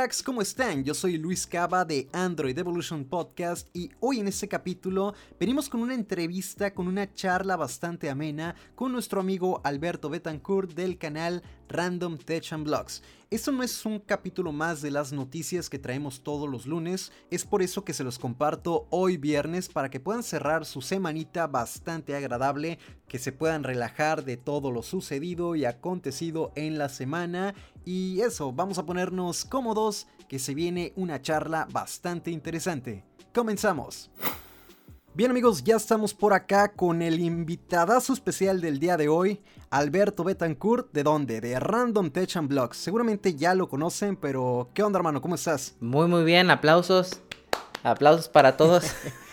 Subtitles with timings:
[0.00, 0.22] cracks?
[0.22, 0.82] ¿Cómo están?
[0.82, 5.82] Yo soy Luis Cava de Android Evolution Podcast y hoy en este capítulo venimos con
[5.82, 12.18] una entrevista, con una charla bastante amena con nuestro amigo Alberto Betancourt del canal Random
[12.18, 13.02] Tech and Blogs.
[13.30, 17.44] Esto no es un capítulo más de las noticias que traemos todos los lunes, es
[17.44, 22.16] por eso que se los comparto hoy viernes para que puedan cerrar su semanita bastante
[22.16, 27.54] agradable, que se puedan relajar de todo lo sucedido y acontecido en la semana.
[27.84, 33.04] Y eso, vamos a ponernos cómodos, que se viene una charla bastante interesante.
[33.32, 34.10] Comenzamos.
[35.12, 40.22] Bien amigos, ya estamos por acá con el invitadazo especial del día de hoy, Alberto
[40.22, 41.40] Betancourt, ¿de dónde?
[41.40, 42.76] De Random Tech and Blogs.
[42.76, 45.20] Seguramente ya lo conocen, pero ¿qué onda hermano?
[45.20, 45.74] ¿Cómo estás?
[45.80, 47.20] Muy muy bien, aplausos.
[47.82, 48.84] Aplausos para todos.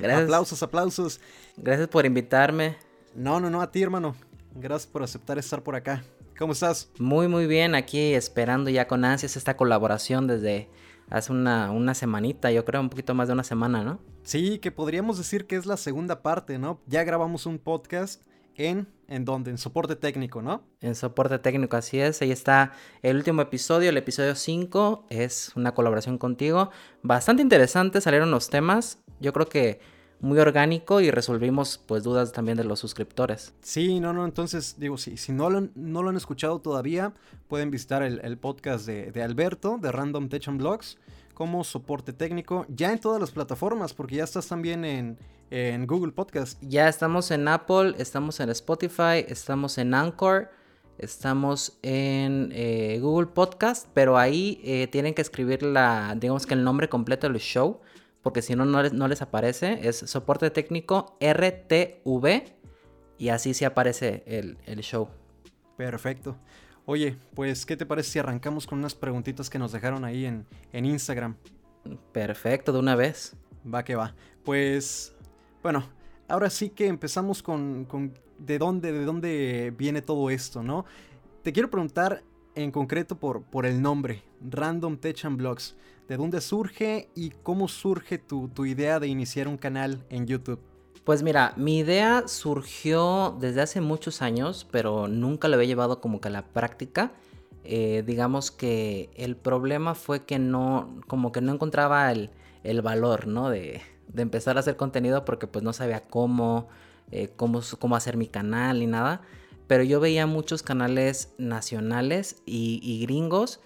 [0.00, 0.22] Gracias.
[0.22, 1.20] Aplausos, aplausos.
[1.56, 2.76] Gracias por invitarme.
[3.12, 4.14] No, no, no, a ti hermano.
[4.54, 6.04] Gracias por aceptar estar por acá.
[6.38, 6.90] ¿Cómo estás?
[7.00, 10.68] Muy muy bien, aquí esperando ya con ansias esta colaboración desde
[11.10, 14.00] hace una, una semanita, yo creo, un poquito más de una semana, ¿no?
[14.22, 16.80] Sí, que podríamos decir que es la segunda parte, ¿no?
[16.86, 18.22] Ya grabamos un podcast
[18.56, 19.50] en, ¿en dónde?
[19.50, 20.64] En soporte técnico, ¿no?
[20.80, 22.22] En soporte técnico, así es.
[22.22, 26.70] Ahí está el último episodio, el episodio 5, es una colaboración contigo.
[27.02, 29.02] Bastante interesante, salieron los temas.
[29.20, 29.80] Yo creo que
[30.20, 33.54] muy orgánico y resolvimos pues dudas también de los suscriptores.
[33.60, 37.12] Sí, no, no, entonces digo, sí, si no lo, no lo han escuchado todavía,
[37.48, 40.98] pueden visitar el, podcast de, de, Alberto, de Random Tech and Blogs,
[41.34, 45.18] como soporte técnico, ya en todas las plataformas, porque ya estás también en,
[45.50, 46.58] en Google Podcast.
[46.62, 50.50] Ya estamos en Apple, estamos en Spotify, estamos en Anchor.
[50.98, 56.64] Estamos en eh, Google Podcast, pero ahí eh, tienen que escribir la, digamos que el
[56.64, 57.80] nombre completo del show
[58.26, 59.86] porque si no, no les, aparece.
[59.86, 62.42] Es soporte técnico RTV
[63.18, 65.10] y así se aparece el, show.
[65.76, 66.36] Perfecto.
[66.86, 70.44] Oye, pues, ¿qué te parece si arrancamos con unas preguntitas que nos dejaron ahí en,
[70.72, 71.36] Instagram?
[72.10, 73.36] Perfecto, de una vez.
[73.64, 74.16] Va que va.
[74.44, 75.14] Pues,
[75.62, 75.88] bueno,
[76.26, 80.84] ahora sí que empezamos con, con de dónde, de dónde viene todo esto, ¿no?
[81.44, 82.24] Te quiero preguntar
[82.56, 85.76] en concreto por, por el nombre, Random Tech and Blogs.
[86.08, 90.60] ¿De dónde surge y cómo surge tu, idea de iniciar un canal en YouTube?
[91.04, 96.20] Pues mira, mi idea surgió desde hace muchos años, pero nunca lo había llevado como
[96.20, 97.12] que a la práctica.
[97.64, 102.30] Eh, digamos que el problema fue que no, como que no encontraba el,
[102.82, 103.50] valor, ¿no?
[103.50, 103.80] De,
[104.16, 106.68] empezar a hacer contenido porque pues no sabía cómo,
[107.10, 109.22] eh, cómo, cómo hacer mi canal ni nada.
[109.66, 113.60] Pero yo veía muchos canales nacionales y, gringos.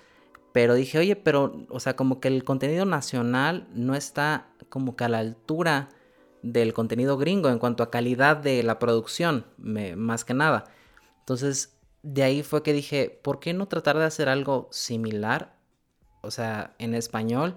[0.52, 5.04] Pero dije, oye, pero, o sea, como que el contenido nacional no está como que
[5.04, 5.90] a la altura
[6.42, 10.64] del contenido gringo en cuanto a calidad de la producción, más que nada.
[11.20, 15.54] Entonces, de ahí fue que dije, ¿por qué no tratar de hacer algo similar?
[16.22, 17.56] O sea, en español,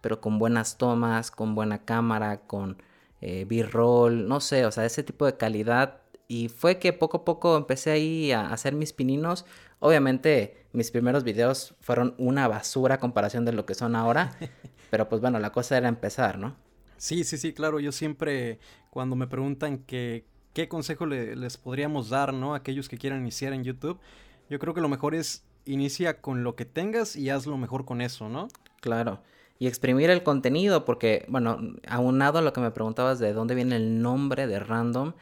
[0.00, 2.82] pero con buenas tomas, con buena cámara, con
[3.20, 6.01] eh, B-roll, no sé, o sea, ese tipo de calidad
[6.32, 9.44] y fue que poco a poco empecé ahí a hacer mis pininos.
[9.80, 14.34] Obviamente mis primeros videos fueron una basura a comparación de lo que son ahora.
[14.90, 16.56] pero pues bueno, la cosa era empezar, ¿no?
[16.96, 17.80] Sí, sí, sí, claro.
[17.80, 22.54] Yo siempre cuando me preguntan que, qué consejo les podríamos dar, ¿no?
[22.54, 24.00] A aquellos que quieran iniciar en YouTube.
[24.48, 27.84] Yo creo que lo mejor es inicia con lo que tengas y haz lo mejor
[27.84, 28.48] con eso, ¿no?
[28.80, 29.20] Claro.
[29.58, 33.76] Y exprimir el contenido, porque, bueno, aunado a lo que me preguntabas de dónde viene
[33.76, 35.12] el nombre de Random,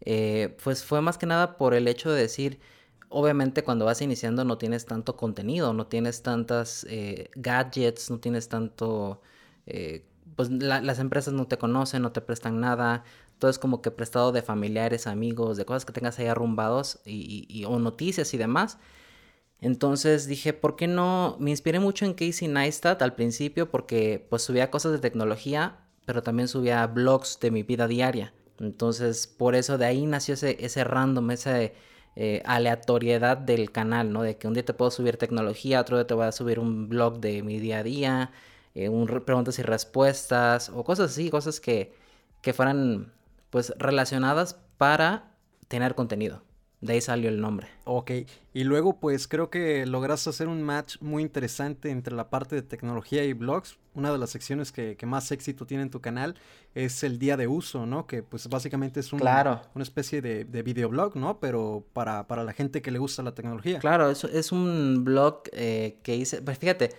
[0.00, 2.60] eh, pues fue más que nada por el hecho de decir,
[3.08, 8.48] obviamente cuando vas iniciando no tienes tanto contenido, no tienes tantas eh, gadgets, no tienes
[8.48, 9.20] tanto,
[9.66, 10.04] eh,
[10.36, 13.04] pues las empresas no te conocen, no te prestan nada,
[13.38, 17.64] todo es como que prestado de familiares, amigos, de cosas que tengas ahí arrumbados y,
[17.66, 18.78] o noticias y demás.
[19.60, 21.36] Entonces dije, ¿por qué no?
[21.40, 26.22] Me inspiré mucho en Casey Neistat al principio porque pues subía cosas de tecnología, pero
[26.22, 28.32] también subía blogs de mi vida diaria.
[28.60, 31.60] Entonces, por eso de ahí nació ese, ese random, esa
[32.16, 34.22] eh, aleatoriedad del canal, ¿no?
[34.22, 36.88] De que un día te puedo subir tecnología, otro día te voy a subir un
[36.88, 38.32] blog de mi día a día,
[38.74, 41.94] eh, un preguntas y respuestas, o cosas así, cosas que,
[42.42, 43.12] que fueran
[43.50, 45.30] pues relacionadas para
[45.68, 46.42] tener contenido.
[46.80, 47.66] De ahí salió el nombre.
[47.84, 48.12] Ok,
[48.54, 52.62] y luego pues creo que lograste hacer un match muy interesante entre la parte de
[52.62, 53.78] tecnología y blogs.
[53.94, 56.36] Una de las secciones que, más éxito tiene en tu canal
[56.76, 58.06] es el día de uso, ¿no?
[58.06, 61.40] Que pues básicamente es un, una especie de, de videoblog, ¿no?
[61.40, 63.80] Pero para, la gente que le gusta la tecnología.
[63.80, 66.90] Claro, es, es un blog eh, que hice, pues fíjate,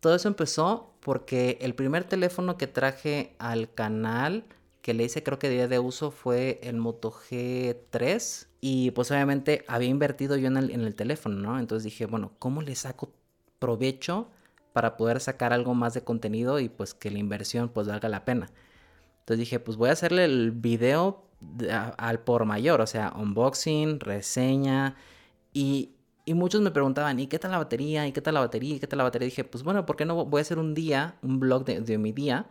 [0.00, 4.44] todo eso empezó porque el primer teléfono que traje al canal
[4.86, 9.64] que le hice creo que día de uso fue el Moto G3 y pues obviamente
[9.66, 11.58] había invertido yo en el, en el teléfono, ¿no?
[11.58, 13.12] Entonces dije, bueno, ¿cómo le saco
[13.58, 14.28] provecho
[14.72, 18.24] para poder sacar algo más de contenido y pues que la inversión pues valga la
[18.24, 18.48] pena.
[19.18, 21.24] Entonces dije, pues voy a hacerle el video
[21.98, 24.94] al por mayor, o sea, unboxing, reseña
[25.52, 28.06] y, y, muchos me preguntaban, ¿y qué tal la batería?
[28.06, 28.76] ¿Y qué tal la batería?
[28.76, 29.26] ¿Y qué tal la batería?
[29.26, 31.98] Dije, pues bueno, ¿por qué no voy a hacer un día, un blog de, de
[31.98, 32.46] mi día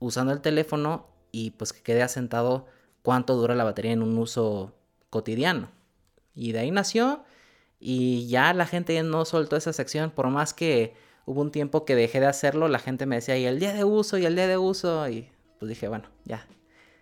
[0.00, 2.66] usando el teléfono y pues que quede asentado
[3.02, 4.74] cuánto dura la batería en un uso
[5.10, 5.70] cotidiano?
[6.34, 7.24] Y de ahí nació
[7.78, 10.94] y ya la gente no soltó esa sección, por más que
[11.26, 13.84] hubo un tiempo que dejé de hacerlo, la gente me decía, y el día de
[13.84, 15.28] uso, y el día de uso, y
[15.58, 16.46] pues dije, bueno, ya,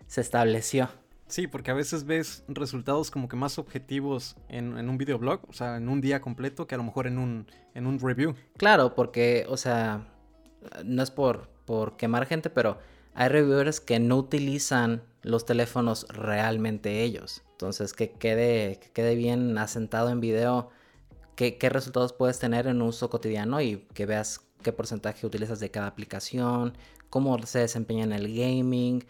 [0.07, 0.89] se estableció.
[1.27, 5.77] Sí, porque a veces ves resultados como que más objetivos en, un videoblog, o sea,
[5.77, 8.35] en un día completo, que a lo mejor en un, en un review.
[8.57, 10.07] Claro, porque, o sea,
[10.83, 12.77] no es por, por quemar gente, pero
[13.15, 17.43] hay reviewers que no utilizan los teléfonos realmente ellos.
[17.51, 20.69] Entonces, que quede, que quede bien asentado en video
[21.35, 25.87] qué, resultados puedes tener en uso cotidiano y que veas qué porcentaje utilizas de cada
[25.87, 26.77] aplicación,
[27.09, 29.05] cómo se desempeña en el gaming.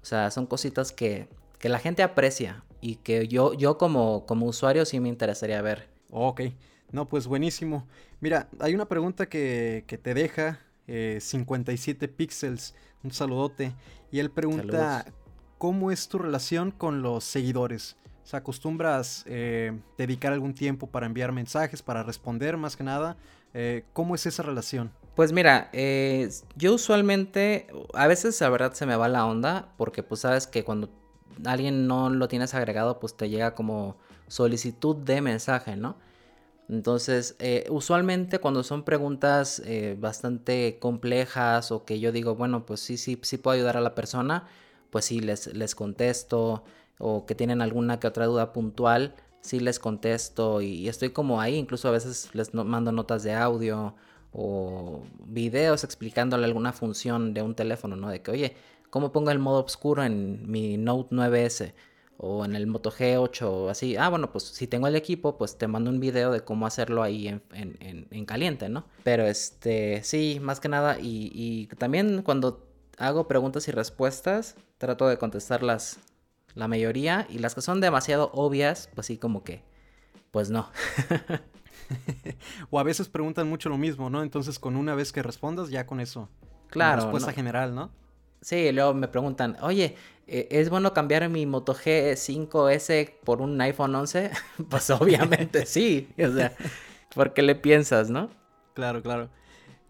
[0.00, 1.28] O sea, son cositas que,
[1.58, 5.88] que la gente aprecia y que yo, yo como, como usuario sí me interesaría ver.
[6.10, 6.42] Ok,
[6.92, 7.88] no, pues buenísimo.
[8.20, 10.60] Mira, hay una pregunta que, que te deja
[11.20, 13.72] 57 eh, píxeles, un saludote,
[14.10, 15.06] y él pregunta,
[15.58, 17.96] ¿cómo es tu relación con los seguidores?
[18.28, 23.16] ¿Se acostumbras eh, dedicar algún tiempo para enviar mensajes, para responder más que nada?
[23.54, 24.92] Eh, ¿Cómo es esa relación?
[25.16, 30.02] Pues mira, eh, yo usualmente, a veces la verdad se me va la onda, porque
[30.02, 30.90] pues sabes que cuando
[31.44, 33.96] alguien no lo tienes agregado, pues te llega como
[34.26, 35.96] solicitud de mensaje, ¿no?
[36.68, 37.36] Entonces,
[37.70, 39.62] usualmente cuando son preguntas
[39.98, 43.94] bastante complejas o que yo digo, bueno, pues sí, sí, sí puedo ayudar a la
[43.94, 44.46] persona,
[44.90, 46.64] pues sí, les, les contesto
[46.98, 51.56] o que tienen alguna que otra duda puntual, sí les contesto y, estoy como ahí,
[51.56, 53.94] incluso a veces les mando notas de audio
[54.32, 58.10] o videos explicándole alguna función de un teléfono, ¿no?
[58.10, 58.56] De que, oye,
[58.90, 61.72] ¿cómo pongo el modo oscuro en mi Note 9S?
[62.18, 63.96] O en el Moto G8 o así.
[63.96, 67.02] Ah, bueno, pues si tengo el equipo, pues te mando un video de cómo hacerlo
[67.02, 67.42] ahí en,
[68.10, 68.84] en, caliente, ¿no?
[69.04, 70.98] Pero este, sí, más que nada.
[70.98, 72.66] Y, y también cuando
[72.98, 76.00] hago preguntas y respuestas, trato de contestarlas
[76.54, 79.62] la mayoría, y las que son demasiado obvias, pues sí, como que,
[80.32, 80.68] pues no.
[82.70, 84.22] o a veces preguntan mucho lo mismo, ¿no?
[84.22, 86.28] Entonces con una vez que respondas, ya con eso.
[86.68, 87.02] Claro.
[87.02, 87.90] respuesta general, ¿no?
[88.40, 89.96] Sí, luego me preguntan, oye,
[90.26, 94.30] eh, ¿es bueno cambiar mi Moto G5S por un iPhone 11?
[94.68, 96.54] pues obviamente sí, o sea,
[97.14, 98.30] ¿por qué le piensas, no?
[98.74, 99.30] Claro, claro.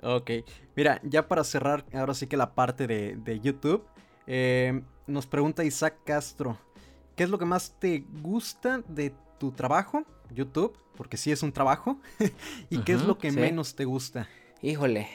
[0.01, 0.31] Ok,
[0.77, 3.85] mira, ya para cerrar, ahora sí que la parte de, de YouTube,
[4.27, 6.57] eh, nos pregunta Isaac Castro,
[7.17, 10.79] ¿qué es lo que más te gusta de tu trabajo, YouTube?
[10.97, 11.99] Porque sí es un trabajo.
[12.71, 14.29] ¿Y qué es lo que menos te gusta?
[14.63, 15.09] Híjole,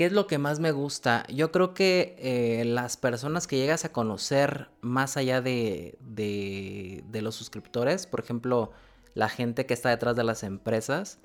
[0.00, 1.26] ¿qué es lo que más me gusta?
[1.28, 7.34] Yo creo que eh, las personas que llegas a conocer más allá de, de, los
[7.34, 8.72] suscriptores, por ejemplo,
[9.12, 11.18] la gente que está detrás de las empresas,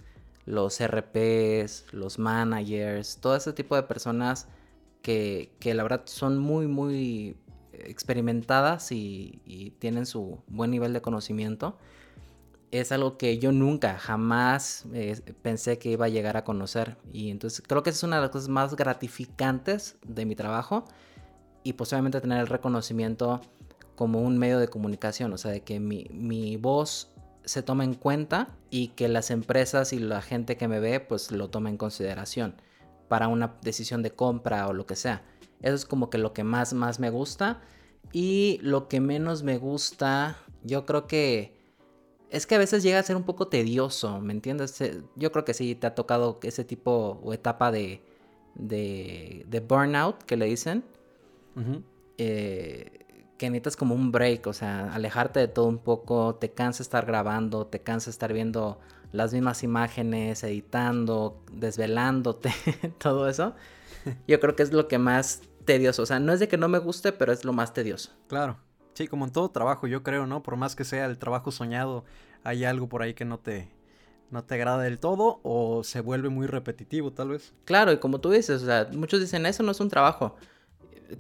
[0.45, 4.49] los RPs, los managers, todo ese tipo de personas
[5.01, 7.37] que, que la verdad son muy, muy
[7.71, 11.77] experimentadas y, tienen su buen nivel de conocimiento,
[12.79, 16.97] es algo que yo nunca, jamás eh, pensé que iba a llegar a conocer.
[17.11, 20.85] Y entonces creo que es una de las cosas más gratificantes de mi trabajo
[21.63, 23.41] y posiblemente tener el reconocimiento
[23.95, 27.11] como un medio de comunicación, o sea, de que mi, mi voz
[27.45, 31.31] se toma en cuenta y que las empresas y la gente que me ve pues
[31.31, 32.55] lo tome en consideración
[33.07, 35.23] para una decisión de compra o lo que sea.
[35.61, 37.61] Eso es como que lo que más, más me gusta.
[38.11, 41.54] Y lo que menos me gusta, yo creo que
[42.35, 44.77] es que a veces llega a ser un poco tedioso, ¿me entiendes?
[45.15, 48.01] Yo creo que sí te ha tocado ese tipo o etapa de,
[48.55, 50.83] de, de burnout que le dicen.
[52.17, 53.05] Eh,
[53.37, 57.05] que necesitas como un break, o sea, alejarte de todo un poco, te cansa estar
[57.05, 58.79] grabando, te cansa estar viendo
[59.13, 62.53] las mismas imágenes, editando, desvelándote,
[62.97, 63.55] todo eso.
[64.27, 66.03] Yo creo que es lo que más tedioso.
[66.03, 68.11] O sea, no es de que no me guste, pero es lo más tedioso.
[68.27, 68.57] Claro.
[68.95, 70.41] Sí, como en todo trabajo, yo creo, ¿no?
[70.41, 72.05] Por más que sea el trabajo soñado,
[72.45, 73.69] hay algo por ahí que no te,
[74.31, 77.53] no te agrada del todo o se vuelve muy repetitivo, tal vez.
[77.65, 80.37] Claro, y como tú dices, o sea, muchos dicen, eso no es un trabajo.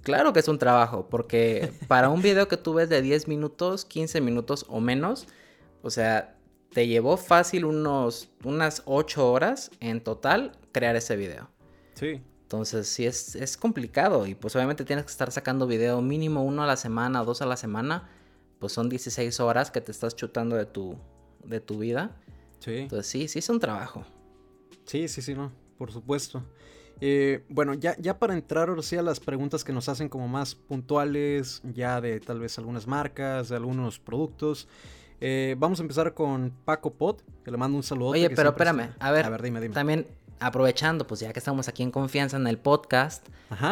[0.03, 3.83] Claro que es un trabajo, porque para un video que tú ves de 10 minutos,
[3.83, 5.27] 15 minutos o menos,
[5.81, 6.37] o sea,
[6.71, 11.49] te llevó fácil unos, unas 8 horas en total crear ese video.
[11.95, 12.21] Sí.
[12.45, 16.67] Entonces sí es, complicado y pues obviamente tienes que estar sacando video mínimo uno a
[16.67, 18.07] la semana, dos a la semana.
[18.59, 20.95] Pues son 16 horas que te estás chutando de tu,
[21.43, 22.15] de tu vida.
[22.59, 22.77] Sí.
[22.77, 24.05] Entonces sí, sí es un trabajo.
[24.85, 26.43] Sí, sí, sí, no, por supuesto.
[27.01, 30.27] Eh, bueno, ya, ya para entrar ahora sí a las preguntas que nos hacen como
[30.27, 34.67] más puntuales, ya de tal vez algunas marcas, de algunos productos.
[35.19, 38.09] Eh, vamos a empezar con Paco Pot, que le mando un saludo.
[38.09, 39.73] Oye, pero espérame, a ver, a ver, dime, dime.
[39.73, 40.05] También
[40.39, 43.27] aprovechando, pues ya que estamos aquí en confianza en el podcast,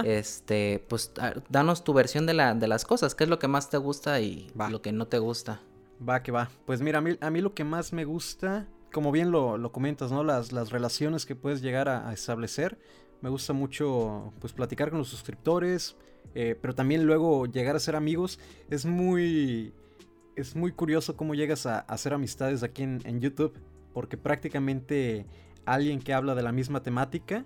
[0.05, 1.11] este, pues
[1.49, 4.19] danos tu versión de, la, de las cosas, qué es lo que más te gusta
[4.21, 5.61] y lo que no te gusta.
[6.07, 6.49] Va, que va.
[6.65, 10.11] Pues mira, a mí, a mí lo que más me gusta, como bien lo, comentas,
[10.11, 10.23] ¿no?
[10.23, 12.77] Las, las relaciones que puedes llegar a, establecer.
[13.21, 15.95] Me gusta mucho, pues, platicar con los suscriptores,
[16.35, 18.39] eh, pero también luego llegar a ser amigos.
[18.69, 19.73] Es muy,
[20.35, 23.53] es muy curioso cómo llegas a, hacer amistades aquí en, en YouTube,
[23.93, 25.25] porque prácticamente
[25.65, 27.45] alguien que habla de la misma temática,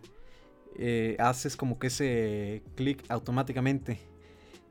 [0.75, 4.00] eh, haces como que ese clic automáticamente.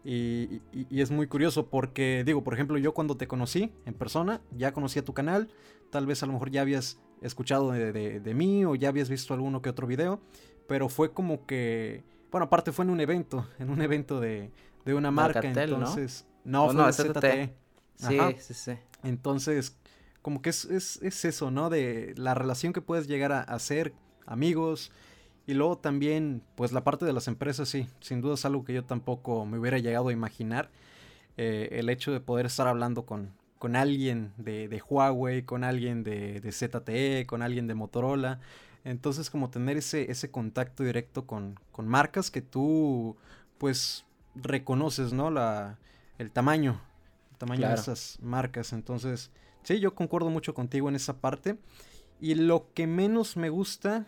[0.05, 4.73] Y, es muy curioso porque, digo, por ejemplo, yo cuando te conocí en persona, ya
[4.73, 5.49] conocía tu canal,
[5.91, 9.63] tal vez a lo mejor ya habías escuchado de, mí o ya habías visto alguno
[9.63, 10.21] que otro video,
[10.69, 14.53] pero fue como que, bueno, aparte fue en un evento, en un evento de,
[14.87, 16.25] una marca, entonces...
[16.45, 17.55] No, no fue ZTE.
[17.97, 18.73] Sí, sí, sí.
[19.03, 19.77] Entonces,
[20.27, 20.67] como que es,
[21.03, 21.71] eso, ¿no?
[21.71, 23.93] De la relación que puedes llegar a hacer,
[24.27, 24.91] amigos.
[25.47, 28.75] Y luego también, pues la parte de las empresas, sí, sin duda es algo que
[28.75, 30.69] yo tampoco me hubiera llegado a imaginar.
[31.37, 36.41] Eh, el hecho de poder estar hablando con, con alguien de, Huawei, con alguien de,
[36.41, 38.41] de, ZTE, con alguien de Motorola.
[38.83, 43.17] Entonces, como tener ese, ese contacto directo con, con marcas que tú,
[43.59, 44.05] pues,
[44.35, 45.31] reconoces, ¿no?
[45.31, 45.79] La,
[46.19, 46.81] el tamaño,
[47.31, 48.73] el tamaño de esas marcas.
[48.73, 49.31] Entonces,
[49.67, 51.59] Sí, yo concuerdo mucho contigo en esa parte.
[52.21, 54.07] Y lo que menos me gusta,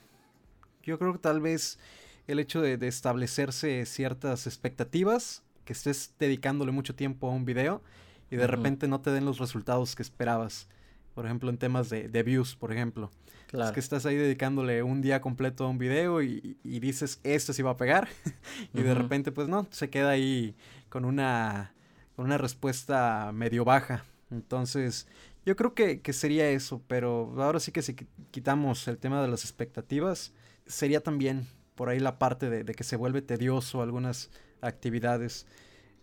[0.85, 1.81] yo creo que tal vez
[2.29, 7.83] el hecho de, establecerse ciertas expectativas, que estés dedicándole mucho tiempo a un video
[8.31, 10.69] y de repente no te den los resultados que esperabas.
[11.17, 13.11] Por ejemplo, en temas de, views, por ejemplo.
[13.53, 17.63] Es que estás ahí dedicándole un día completo a un video y, dices, esto sí
[17.63, 18.07] va a pegar.
[18.75, 20.55] y de repente, pues no, se queda ahí
[20.89, 21.75] con una,
[22.15, 24.05] con una respuesta medio baja.
[24.31, 25.09] Entonces,
[25.49, 27.95] yo creo que, sería eso, pero ahora sí que si
[28.31, 30.35] quitamos el tema de las expectativas,
[30.67, 34.29] sería también por ahí la parte de, que se vuelve tedioso algunas
[34.61, 35.47] actividades.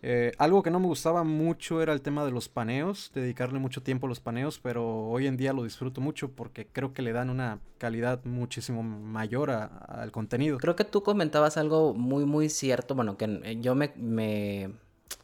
[0.02, 3.84] Eh, algo que no me gustaba mucho era el tema de los paneos, dedicarle mucho
[3.84, 7.12] tiempo a los paneos, pero hoy en día lo disfruto mucho porque creo que le
[7.12, 10.58] dan una calidad muchísimo mayor al contenido.
[10.58, 14.72] Creo que tú comentabas algo muy, muy cierto, bueno, que yo me, me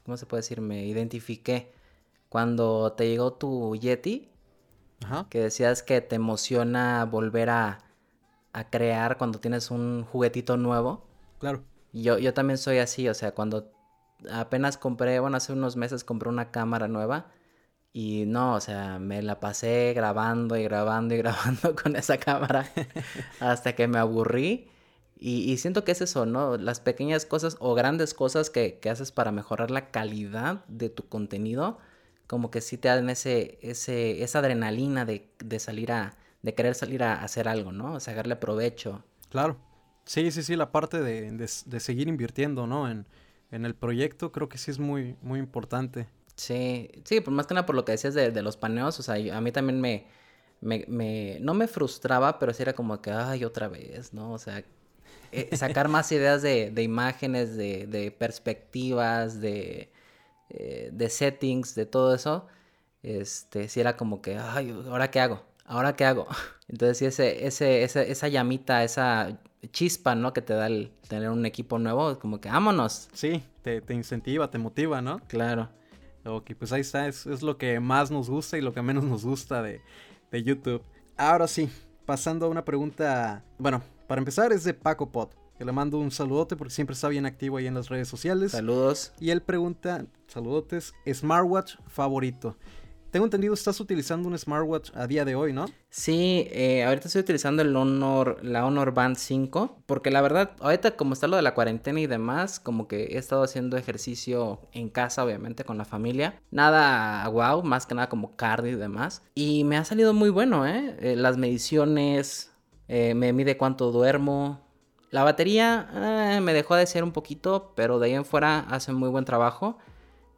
[0.05, 0.61] ¿cómo se puede decir?
[0.61, 1.82] Me identifiqué
[2.33, 4.31] cuando te llegó tu Yeti,
[5.29, 7.85] que decías que te emociona volver a,
[8.71, 11.05] crear cuando tienes un juguetito nuevo.
[11.39, 11.62] Claro.
[11.93, 13.71] Yo, yo también soy así, o sea, cuando
[14.33, 17.27] apenas compré, bueno, hace unos meses compré una cámara nueva
[17.93, 22.67] y no, o sea, me la pasé grabando y grabando y grabando con esa cámara
[23.41, 24.71] hasta que me aburrí.
[25.19, 26.57] Y, siento que es eso, ¿no?
[26.57, 31.07] Las pequeñas cosas o grandes cosas que, que haces para mejorar la calidad de tu
[31.07, 31.79] contenido
[32.33, 37.03] como que sí te dan ese, ese, esa adrenalina de, salir a, de querer salir
[37.03, 37.93] a hacer algo, ¿no?
[37.93, 39.05] O sacarle provecho.
[39.29, 39.59] Claro.
[40.07, 42.91] Sí, sí, sí, la parte de, seguir invirtiendo, ¿no?
[42.91, 43.05] En,
[43.51, 46.09] el proyecto creo que sí es muy, muy importante.
[46.35, 49.17] Sí, sí, pues más que nada por lo que decías de, los paneos, o sea,
[49.37, 50.07] a mí también me,
[50.62, 54.33] me, no me frustraba, pero sí era como que, ay, otra vez, ¿no?
[54.33, 54.65] O sea,
[55.33, 59.92] eh, sacar más ideas de, de imágenes, de, de perspectivas, de,
[60.55, 62.47] eh, de settings, de todo eso,
[63.03, 65.43] este, si era como que, ay, ¿ahora qué hago?
[65.65, 66.27] ¿Ahora qué hago?
[66.69, 69.41] Entonces, sí, ese, ese, esa, esa llamita, esa
[69.71, 70.35] chispa, ¿no?
[70.35, 73.09] Que te da el tener un equipo nuevo, es como que, vámonos.
[73.15, 75.21] Sí, te, te incentiva, te motiva, ¿no?
[75.27, 75.71] Claro.
[76.27, 79.05] Ok, pues ahí está, es, es, lo que más nos gusta y lo que menos
[79.05, 79.81] nos gusta de,
[80.31, 80.83] de YouTube.
[81.17, 81.71] Ahora sí,
[82.05, 86.57] pasando a una pregunta, bueno, para empezar es de Paco Pot le mando un saludote
[86.57, 88.53] porque siempre está bien activo ahí en las redes sociales.
[88.53, 89.13] Saludos.
[89.21, 92.57] Y él pregunta, saludotes, smartwatch favorito.
[93.13, 95.67] Tengo entendido, estás utilizando un smartwatch a día de hoy, ¿no?
[95.91, 100.97] Sí, eh, ahorita estoy utilizando el Honor, la Honor Band 5, porque la verdad, ahorita
[100.97, 104.89] como está lo de la cuarentena y demás, como que he estado haciendo ejercicio en
[104.89, 106.41] casa, obviamente, con la familia.
[106.51, 109.23] Nada wow, más que nada como cardio y demás.
[109.35, 110.97] Y me ha salido muy bueno, ¿eh?
[111.01, 112.51] eh las mediciones,
[112.89, 114.72] eh, me mide cuánto duermo,
[115.12, 118.92] la batería eh, me dejó de ser un poquito, pero de ahí en fuera hace
[118.92, 119.76] muy buen trabajo.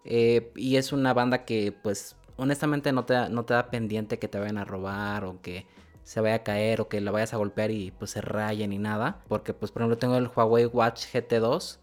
[0.04, 4.58] Eh, y es una banda que, pues, honestamente no te, da, pendiente que te vayan
[4.58, 5.64] a robar o que
[6.02, 8.78] se vaya a caer o que la vayas a golpear y pues se raye ni
[8.78, 9.22] nada.
[9.28, 11.78] Porque, pues, por ejemplo, tengo el Huawei Watch GT2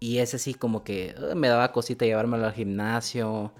[0.00, 3.52] y ese sí como que eh, me daba cosita llevármelo al gimnasio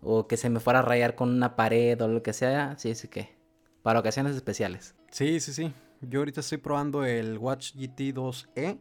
[0.00, 2.78] o que se me fuera a rayar con una pared o lo que sea.
[2.78, 3.34] Sí, sí que
[3.82, 4.94] para ocasiones especiales.
[5.10, 5.72] Sí, sí, sí.
[6.02, 8.78] Yo ahorita estoy probando el Watch GT 2E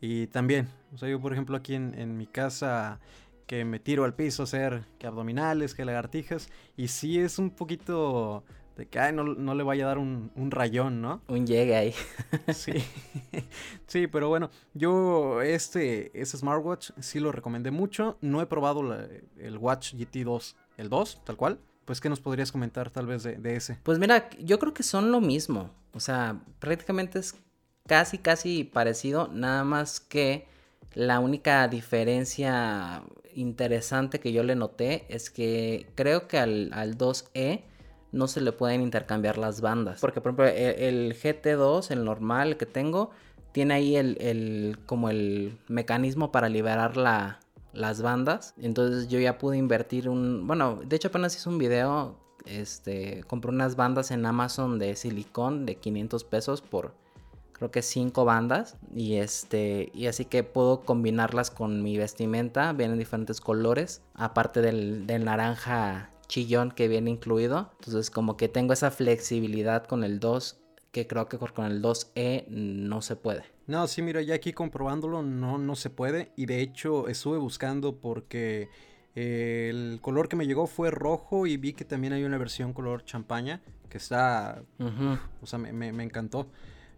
[0.00, 3.00] y también, o sea, yo por ejemplo aquí en, en mi casa
[3.46, 7.50] que me tiro al piso a hacer que abdominales, que lagartijas y sí es un
[7.50, 8.44] poquito
[8.76, 11.22] de que no, no, le vaya a dar un, un rayón, ¿no?
[11.28, 11.94] Un llegue ahí.
[12.54, 12.72] sí.
[13.86, 18.18] sí, pero bueno, yo este, este smartwatch sí lo recomendé mucho.
[18.20, 19.08] No he probado la,
[19.38, 21.58] el Watch GT2, el 2, tal cual.
[21.86, 23.78] Pues, ¿qué nos podrías comentar tal vez de, ese?
[23.84, 25.70] Pues mira, yo creo que son lo mismo.
[25.94, 27.36] O sea, prácticamente es
[27.86, 29.28] casi, casi parecido.
[29.32, 30.48] Nada más que
[30.94, 37.62] la única diferencia interesante que yo le noté es que creo que al, al 2E
[38.10, 40.00] no se le pueden intercambiar las bandas.
[40.00, 43.12] Porque, por ejemplo, e, el, GT2, el normal que tengo,
[43.52, 47.38] tiene ahí el, el como el mecanismo para liberar la,
[47.76, 48.54] las bandas.
[48.58, 50.46] Entonces yo ya pude invertir un...
[50.46, 52.16] Bueno, de hecho apenas hice un video.
[52.44, 56.94] Este, compré unas bandas en Amazon de silicón de 500 pesos por
[57.52, 62.98] creo que 5 bandas y este y así que puedo combinarlas con mi vestimenta vienen
[62.98, 67.70] diferentes colores aparte del, del naranja chillón que viene incluido.
[67.80, 70.60] Entonces como que tengo esa flexibilidad con el 2
[70.96, 73.44] que creo que con el 2E no se puede.
[73.66, 76.32] No, sí, mira, ya aquí comprobándolo no, no se puede.
[76.36, 78.70] Y de hecho estuve buscando porque
[79.14, 82.72] eh, el color que me llegó fue rojo y vi que también hay una versión
[82.72, 83.60] color champaña
[83.90, 84.62] que está...
[85.42, 86.48] O sea, me, me, encantó.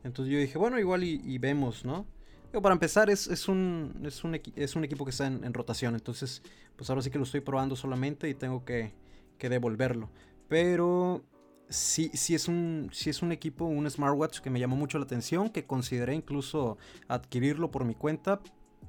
[0.05, 2.07] Entonces yo dije, bueno, igual y, vemos, ¿no?
[2.53, 5.53] Pero para empezar, es, es, un, es, un, es un equipo que está en, en
[5.53, 5.97] rotación.
[5.97, 6.41] Entonces,
[6.77, 8.93] pues ahora sí que lo estoy probando solamente y tengo que
[9.39, 10.11] que devolverlo.
[10.49, 11.23] Pero
[11.69, 15.05] sí, sí, es un, sí es un equipo, un smartwatch que me llamó mucho la
[15.05, 18.41] atención, que consideré incluso adquirirlo por mi cuenta,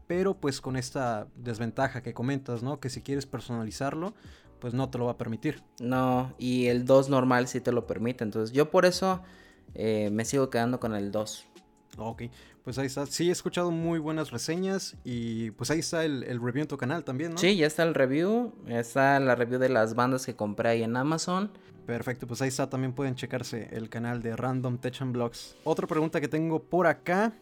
[0.07, 2.79] pero pues con esta desventaja que comentas, ¿no?
[2.79, 4.13] Que si quieres personalizarlo,
[4.59, 5.63] pues no te lo va a permitir.
[5.79, 9.21] No, y el 2 normal sí te lo permite, entonces yo por eso
[9.75, 11.45] eh, me sigo quedando con el 2.
[11.97, 12.23] Ok,
[12.63, 13.05] pues ahí está.
[13.05, 17.03] Sí, he escuchado muy buenas reseñas y pues ahí está el, review en tu canal
[17.03, 17.37] también, ¿no?
[17.37, 18.53] Sí, ya está el review.
[18.67, 21.51] Está la review de las bandas que compré ahí en Amazon.
[21.89, 22.69] Perfecto, pues ahí está.
[22.69, 25.55] También pueden checarse el canal de Random Tech and Blogs.
[25.63, 27.33] Otra pregunta que tengo por acá.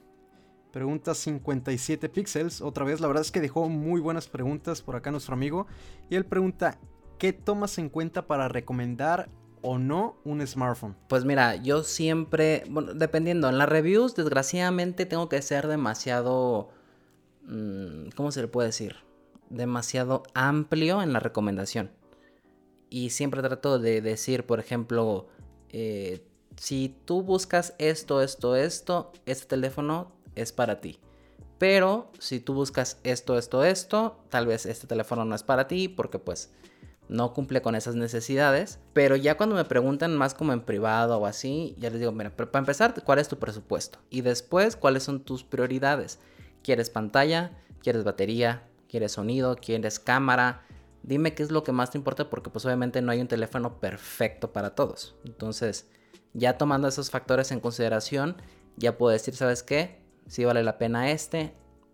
[0.72, 2.62] Pregunta 57 píxeles.
[2.62, 5.68] Otra vez, la verdad es que dejó muy buenas preguntas por acá nuestro amigo.
[6.10, 6.80] Y él pregunta,
[7.18, 9.30] ¿qué tomas en cuenta para recomendar
[9.62, 10.96] o no un smartphone?
[11.10, 16.70] Pues mira, yo siempre, bueno, dependiendo, en las reviews desgraciadamente tengo que ser demasiado,
[17.44, 18.96] mm, ¿cómo se le puede decir?
[19.50, 21.97] Demasiado amplio en la recomendación.
[22.90, 25.28] Y siempre trato de decir, por ejemplo,
[25.70, 26.24] eh,
[26.58, 31.00] si tú buscas esto, esto, esto, este teléfono es para ti.
[31.58, 35.88] Pero si tú buscas esto, esto, esto, tal vez este teléfono no es para ti
[35.88, 36.52] porque pues
[37.10, 38.80] no cumple con esas necesidades.
[38.94, 42.36] Pero ya cuando me preguntan más como en privado o así, ya les digo, mira,
[42.36, 44.00] para empezar, ¿cuál es tu presupuesto?
[44.10, 46.20] Y después, ¿cuáles son tus prioridades?
[46.64, 47.52] ¿Quieres pantalla?
[47.82, 48.68] ¿Quieres batería?
[48.90, 49.56] ¿Quieres sonido?
[49.56, 50.64] ¿Quieres cámara?
[51.08, 53.80] Dime qué es lo que más te importa porque pues obviamente no hay un teléfono
[53.80, 55.16] perfecto para todos.
[55.24, 55.90] Entonces,
[56.34, 58.36] ya tomando esos factores en consideración,
[58.76, 60.02] ya puedo decir, ¿sabes qué?
[60.28, 61.54] Si vale la pena este,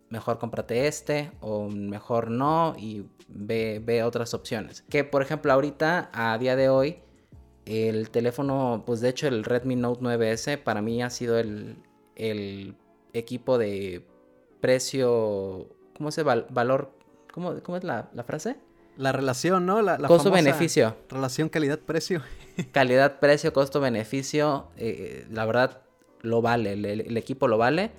[0.10, 4.84] mejor cómprate este o mejor no y ve, otras opciones.
[4.90, 6.98] Que por ejemplo ahorita, a día de hoy,
[7.66, 11.78] el teléfono, pues de hecho el Redmi Note 9S para mí ha sido el,
[13.14, 14.08] equipo de
[14.60, 16.92] precio, ¿cómo se val, valor?
[17.32, 18.58] ¿Cómo, ¿Cómo, es la, frase?
[18.98, 19.82] La relación, ¿no?
[19.82, 20.96] La, costo-beneficio.
[21.10, 22.22] Relación calidad-precio.
[22.72, 24.68] Calidad-precio, costo-beneficio.
[24.78, 25.82] Eh, la verdad,
[26.22, 26.74] lo vale.
[26.74, 27.92] el equipo lo vale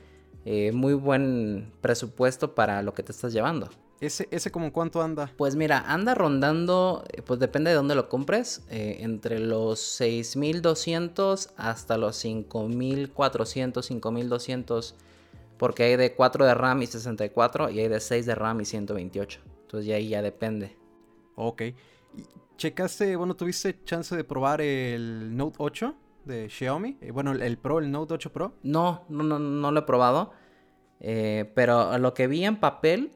[0.46, 3.70] eh, muy buen presupuesto para lo que te estás llevando.
[4.00, 5.32] ¿Ese, ese como cuánto anda?
[5.38, 11.52] Pues mira, anda rondando, eh, pues depende de dónde lo compres, eh, entre los 6.200
[11.56, 14.94] hasta los 5.400, 5.200,
[15.56, 18.64] porque hay de 4 de RAM y 64 y hay de 6 de RAM y
[18.66, 19.40] 128.
[19.62, 20.76] Entonces ya ahí ya depende.
[21.36, 21.62] Ok.
[22.56, 25.94] ¿Checaste, bueno, tuviste chance de probar el Note 8?
[26.24, 26.98] de Xiaomi.
[27.00, 28.54] Eh, bueno, el, Pro, el Note 8 Pro.
[28.62, 30.32] No, no, no, no lo he probado.
[31.00, 33.12] Eh, pero lo que vi en papel,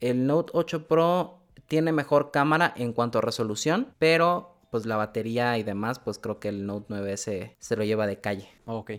[0.00, 5.56] el Note 8 Pro tiene mejor cámara en cuanto a resolución, pero pues la batería
[5.58, 8.48] y demás, pues creo que el Note 9S se lo lleva de calle.
[8.66, 8.92] ok.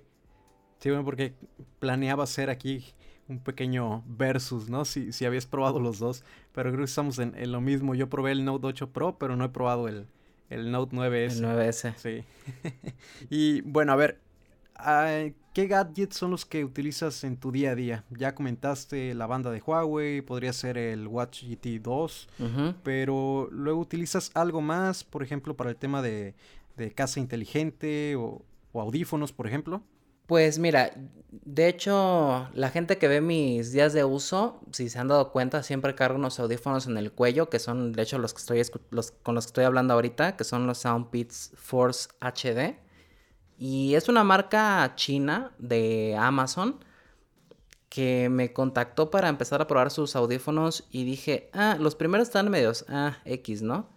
[0.80, 1.34] Sí, bueno, porque
[1.80, 2.86] planeaba hacer aquí
[3.30, 4.84] un pequeño versus, ¿no?
[4.84, 7.96] Si, si habías probado los dos, pero creo que estamos en, en, lo mismo.
[7.96, 10.08] Yo probé el Note 8 Pro, pero no he probado el,
[10.50, 11.38] el Note 9S.
[11.38, 11.94] El 9S.
[11.96, 12.24] Sí.
[13.30, 14.20] y bueno, a ver,
[15.54, 18.04] ¿qué gadgets son los que utilizas en tu día a día?
[18.10, 22.30] Ya comentaste la banda de Huawei, podría ser el Watch GT 2,
[22.84, 26.36] pero luego utilizas algo más, por ejemplo, para el tema de,
[26.96, 28.42] casa inteligente o,
[28.74, 29.84] audífonos, por ejemplo.
[30.30, 30.92] Pues mira,
[31.32, 35.64] de hecho, la gente que ve mis días de uso, si se han dado cuenta,
[35.64, 38.62] siempre cargo unos audífonos en el cuello, que son de hecho los que estoy
[39.24, 42.78] con los que estoy hablando ahorita, que son los Soundpeats Force HD.
[43.58, 46.78] Y es una marca china de Amazon
[47.90, 52.52] que me contactó para empezar a probar sus audífonos y dije, ah, los primeros están
[52.52, 53.90] medios, ah, X, ¿no?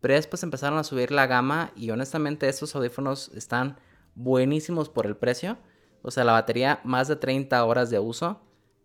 [0.00, 3.78] Pero después empezaron a subir la gama y honestamente estos audífonos están
[4.16, 5.58] buenísimos por el precio.
[6.06, 8.40] O sea, la batería más de 30 horas de uso.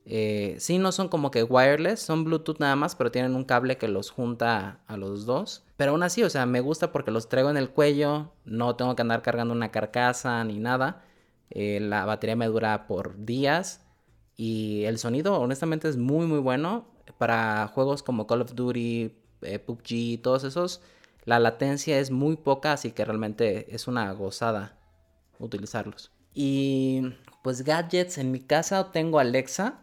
[0.05, 3.77] Eh, sí, no son como que wireless, son Bluetooth nada más, pero tienen un cable
[3.77, 5.63] que los junta a los dos.
[5.77, 8.95] Pero aún así, o sea, me gusta porque los traigo en el cuello, no tengo
[8.95, 11.03] que andar cargando una carcasa ni nada.
[11.51, 13.86] Eh, la batería me dura por días
[14.36, 16.88] y el sonido honestamente es muy muy bueno
[17.19, 20.81] para juegos como Call of Duty, eh, PUBG, todos esos.
[21.25, 24.79] La latencia es muy poca, así que realmente es una gozada
[25.38, 26.12] utilizarlos.
[26.33, 29.79] Y pues gadgets, en mi casa tengo Alexa.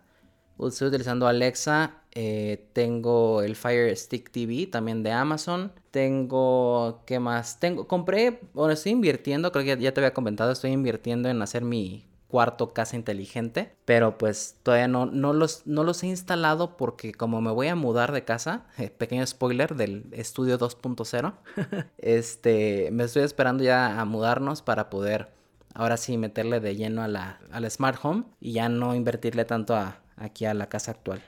[0.59, 2.03] Estoy utilizando Alexa.
[2.13, 5.73] Eh, tengo el Fire Stick TV también de Amazon.
[5.91, 7.61] Tengo, ¿qué más?
[7.61, 11.63] Tengo, compré, bueno, estoy invirtiendo, creo que ya te había comentado, estoy invirtiendo en hacer
[11.63, 17.13] mi cuarto casa inteligente, pero pues todavía no, no, los, no los he instalado porque
[17.13, 18.67] como me voy a mudar de casa,
[18.99, 21.35] pequeño spoiler del estudio 2.0,
[21.99, 25.38] este, me estoy esperando ya a mudarnos para poder
[25.75, 29.77] ahora sí meterle de lleno a la, smart home y ya no invertirle tanto
[30.17, 31.23] aquí a la casa actual.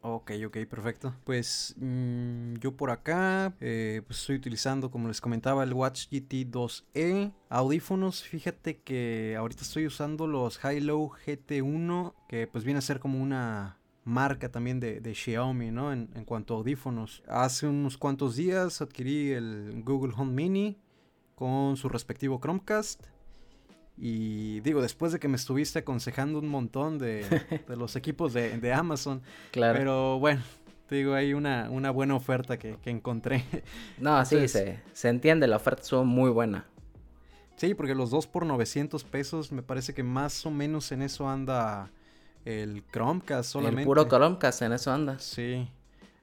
[0.00, 1.14] Ok, ok, perfecto.
[1.24, 6.50] Pues mm, yo por acá eh, pues estoy utilizando, como les comentaba, el Watch GT
[6.50, 7.32] 2E.
[7.48, 13.20] Audífonos, fíjate que ahorita estoy usando los High-Low GT1, que pues viene a ser como
[13.20, 15.92] una marca también de, Xiaomi, ¿no?
[15.92, 17.22] En, en, cuanto a audífonos.
[17.26, 20.78] Hace unos cuantos días adquirí el Google Home Mini
[21.34, 23.04] con su respectivo Chromecast.
[24.00, 27.24] Y digo, después de que me estuviste aconsejando un montón de,
[27.68, 29.22] los equipos de, Amazon.
[29.50, 29.78] Claro.
[29.78, 30.42] Pero bueno,
[30.86, 33.44] te digo, hay una, una buena oferta que, encontré.
[33.98, 36.66] No, sí, se, se entiende, la oferta estuvo muy buena.
[37.56, 41.28] Sí, porque los dos por 900 pesos, me parece que más o menos en eso
[41.28, 41.90] anda
[42.44, 43.82] el Chromecast solamente.
[43.82, 45.18] El puro Chromecast en eso anda.
[45.18, 45.68] Sí.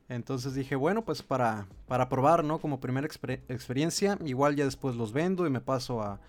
[0.08, 2.60] Entonces dije, bueno, pues para, para probar, ¿no?
[2.60, 6.22] Como primera experiencia, igual ya después los vendo y me paso a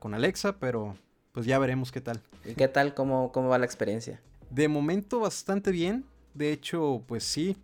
[0.00, 0.96] con Alexa, pero
[1.32, 2.20] pues ya veremos qué tal.
[2.44, 2.94] ¿Y qué tal?
[2.94, 4.20] ¿Cómo, ¿Cómo va la experiencia?
[4.50, 6.04] De momento bastante bien.
[6.34, 7.56] De hecho, pues sí.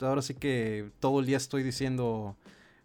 [0.00, 2.36] Ahora sí que todo el día estoy diciendo,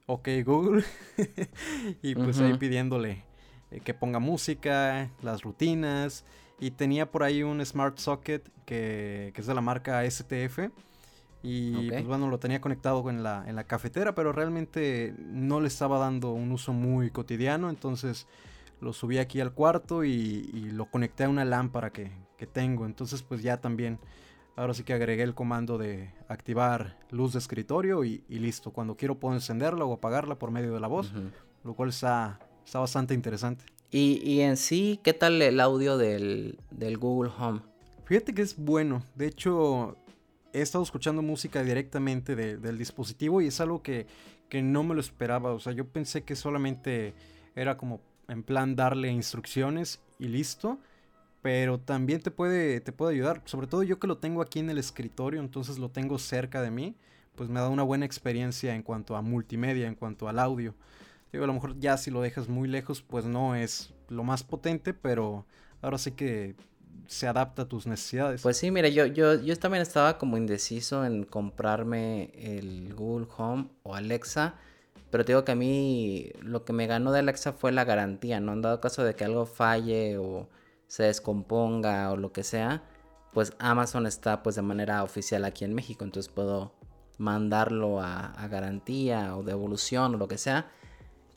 [0.05, 0.83] ok Google.
[2.01, 3.23] y pues ahí pidiéndole
[3.71, 6.23] eh, que ponga música, las rutinas.
[6.59, 10.69] Y tenía por ahí un Smart Socket que, que es de la marca STF.
[11.43, 15.67] Y pues bueno, lo tenía conectado en la, en la cafetera, pero realmente no le
[15.67, 17.69] estaba dando un uso muy cotidiano.
[17.69, 18.27] Entonces
[18.79, 22.11] lo subí aquí al cuarto y, lo conecté a una lámpara que,
[22.51, 22.85] tengo.
[22.85, 23.99] Entonces pues ya también,
[24.57, 28.71] ahora sí que agregué el comando de activar luz de escritorio y, listo.
[28.71, 31.13] Cuando quiero puedo encenderla o apagarla por medio de la voz,
[31.63, 33.63] lo cual está, está bastante interesante.
[33.91, 37.61] Y, y, en sí, ¿qué tal el audio del, del Google Home?
[38.03, 39.03] Fíjate que es bueno.
[39.15, 39.95] De hecho,
[40.53, 44.07] he estado escuchando música directamente del dispositivo y es algo que,
[44.51, 45.51] no me lo esperaba.
[45.51, 47.15] O sea, yo pensé que solamente
[47.55, 50.79] era como en plan darle instrucciones y listo.
[51.41, 53.41] Pero también te puede, te puede ayudar.
[53.45, 56.71] Sobre todo yo que lo tengo aquí en el escritorio, entonces lo tengo cerca de
[56.71, 56.95] mí.
[57.35, 60.73] Pues me da una buena experiencia en cuanto a multimedia, en cuanto al audio.
[61.33, 64.43] Digo, a lo mejor ya si lo dejas muy lejos, pues no es lo más
[64.43, 65.45] potente, pero
[65.81, 66.55] ahora sí que
[67.07, 68.41] se adapta a tus necesidades.
[68.41, 73.67] Pues sí, mira, yo, yo, yo también estaba como indeciso en comprarme el Google Home
[73.83, 74.55] o Alexa,
[75.11, 78.39] pero te digo que a mí lo que me ganó de Alexa fue la garantía,
[78.39, 78.53] ¿no?
[78.53, 80.49] En dado caso de que algo falle o
[80.87, 82.83] se descomponga o lo que sea,
[83.31, 86.73] pues Amazon está pues de manera oficial aquí en México, entonces puedo
[87.17, 90.71] mandarlo a, a garantía o devolución o lo que sea.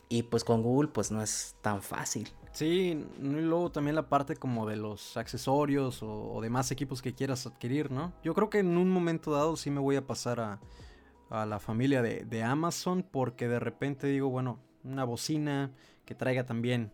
[0.09, 2.31] Y pues con Google pues no es tan fácil.
[2.57, 7.47] Sí, y luego también la parte como de los accesorios o, demás equipos que quieras
[7.47, 8.14] adquirir, ¿no?
[8.25, 10.59] Yo creo que en un momento dado sí me voy a pasar a,
[11.45, 15.71] la familia de, Amazon porque de repente digo, bueno, una bocina
[16.07, 16.92] que traiga también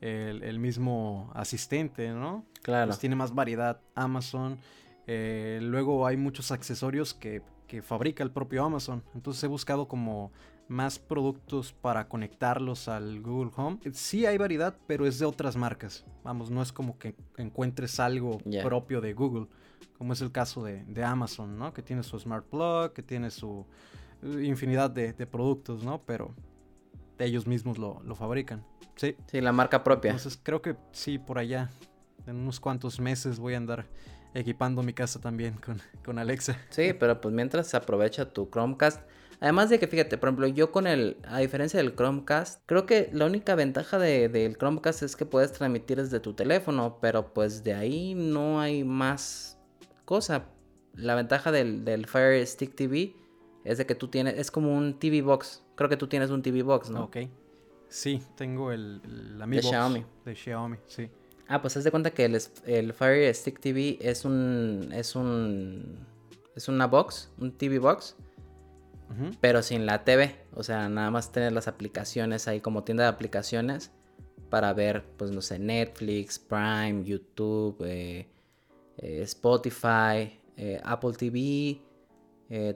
[0.00, 2.46] el, mismo asistente, ¿no?
[2.62, 2.90] Claro.
[2.90, 4.60] Pues tiene más variedad Amazon.
[5.08, 9.02] Eh, luego hay muchos accesorios que, que fabrica el propio Amazon.
[9.16, 10.30] Entonces he buscado como
[10.70, 13.80] más productos para conectarlos al Google Home.
[13.92, 16.04] Sí hay variedad, pero es de otras marcas.
[16.22, 19.48] Vamos, no es como que encuentres algo propio de Google,
[19.98, 21.74] como es el caso de, Amazon, ¿no?
[21.74, 23.66] Que tiene su Smart Plug, que tiene su
[24.22, 26.02] eh, infinidad de, productos, ¿no?
[26.02, 26.36] Pero
[27.18, 28.64] ellos mismos lo, fabrican.
[28.94, 29.16] Sí.
[29.26, 30.12] Sí, la marca propia.
[30.12, 31.68] Entonces creo que sí, por allá
[32.28, 33.86] en unos cuantos meses voy a andar
[34.34, 36.56] equipando mi casa también con, con Alexa.
[36.68, 39.00] Sí, pero pues mientras aprovecha tu Chromecast.
[39.40, 43.08] Además de que, fíjate, por ejemplo, yo con el, a diferencia del Chromecast, creo que
[43.12, 47.72] la única ventaja del Chromecast es que puedes transmitir desde tu teléfono, pero pues de
[47.72, 49.58] ahí no hay más
[50.04, 50.44] cosa.
[50.94, 53.14] La ventaja del, del Fire Stick TV
[53.64, 55.64] es de que tú tienes, es como un TV Box.
[55.74, 57.04] Creo que tú tienes un TV Box, ¿no?
[57.04, 57.16] Ok.
[57.88, 60.04] Sí, tengo el, el de Xiaomi.
[60.24, 61.08] De Xiaomi, sí.
[61.48, 66.06] Ah, pues haz de cuenta que el, el Fire Stick TV es un, es un,
[66.54, 68.16] es una box, un TV Box
[69.40, 70.36] pero sin la TV.
[70.54, 73.90] O sea, nada más tener las aplicaciones ahí como tienda de aplicaciones
[74.50, 78.28] para ver, pues no sé, Netflix, Prime, YouTube, eh,
[78.98, 81.80] eh, Spotify, eh, Apple TV,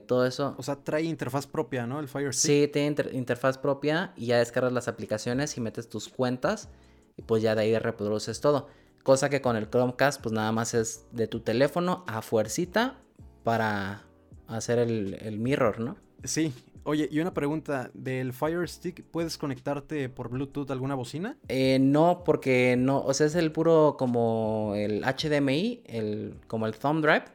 [0.07, 0.55] todo eso.
[0.57, 1.99] O sea, trae interfaz propia, ¿no?
[1.99, 2.51] El Fire Stick.
[2.51, 6.69] Sí, tiene interfaz propia y ya descargas las aplicaciones y metes tus cuentas
[7.17, 8.69] y pues ya de ahí reproduces todo.
[9.03, 13.01] Cosa que con el Chromecast pues nada más es de tu teléfono a fuercita
[13.43, 14.05] para
[14.47, 16.04] hacer el, el mirror, ¿no?
[16.23, 16.53] Sí.
[16.87, 21.35] Oye, y una pregunta, ¿del Fire Stick puedes conectarte por Bluetooth a alguna bocina?
[21.47, 26.75] Eh, no, porque no, o sea, es el puro como el HDMI, el, como el
[26.75, 27.25] thumb drive.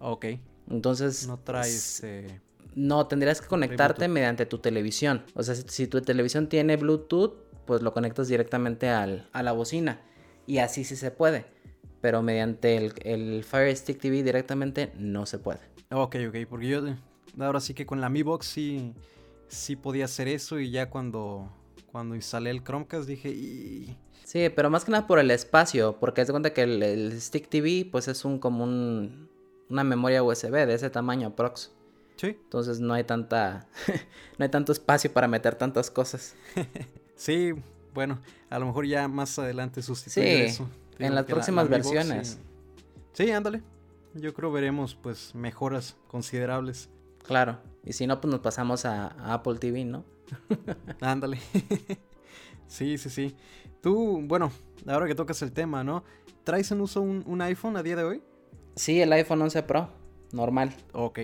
[0.00, 0.26] Ok.
[0.68, 1.28] Entonces...
[1.28, 2.02] No traes...
[2.02, 2.40] Eh,
[2.74, 5.22] no, tendrías que conectarte mediante tu televisión.
[5.34, 7.32] O sea, si, tu televisión tiene Bluetooth,
[7.64, 10.00] pues lo conectas directamente al, a la bocina.
[10.48, 11.46] Y así sí se puede.
[12.00, 15.60] Pero mediante el, el Fire Stick TV directamente no se puede.
[15.90, 16.82] Ok, ok, porque yo
[17.44, 18.94] ahora sí que con la Mi Box sí,
[19.48, 21.50] sí podía hacer eso y ya cuando,
[21.92, 23.30] cuando instalé el Chromecast dije...
[23.30, 23.96] Y...
[24.24, 27.48] Sí, pero más que nada por el espacio, porque es de cuenta que el, Stick
[27.48, 29.28] TV pues es un como un,
[29.70, 31.72] una memoria USB de ese tamaño aprox.
[32.16, 32.28] Sí.
[32.28, 33.68] Entonces no hay tanta
[34.38, 36.34] no hay tanto espacio para meter tantas cosas.
[37.14, 37.52] sí,
[37.94, 38.20] bueno,
[38.50, 40.64] a lo mejor ya más adelante sustituye sí,
[40.98, 42.38] En las próximas versiones.
[43.12, 43.62] sí, ándale.
[44.14, 46.88] Yo creo veremos pues mejoras considerables.
[47.26, 47.58] Claro.
[47.84, 50.04] Y si no, pues nos pasamos a, Apple TV, ¿no?
[51.00, 51.38] Ándale.
[52.66, 53.36] sí, sí, sí.
[53.80, 54.50] Tú, bueno,
[54.86, 56.04] ahora que tocas el tema, ¿no?
[56.44, 58.22] ¿Traes en uso un, iPhone a día de hoy?
[58.74, 59.88] Sí, el iPhone 11 Pro,
[60.32, 60.74] normal.
[60.92, 61.20] Ok.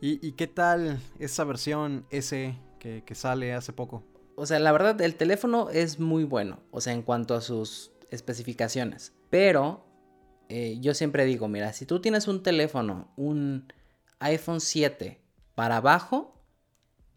[0.00, 4.02] ¿Y, qué tal esa versión S que, sale hace poco?
[4.34, 7.92] O sea, la verdad, el teléfono es muy bueno, o sea, en cuanto a sus
[8.10, 9.12] especificaciones.
[9.30, 9.84] Pero
[10.48, 13.72] eh, yo siempre digo, mira, si tú tienes un teléfono, un
[14.22, 15.20] iPhone 7
[15.54, 16.32] para abajo,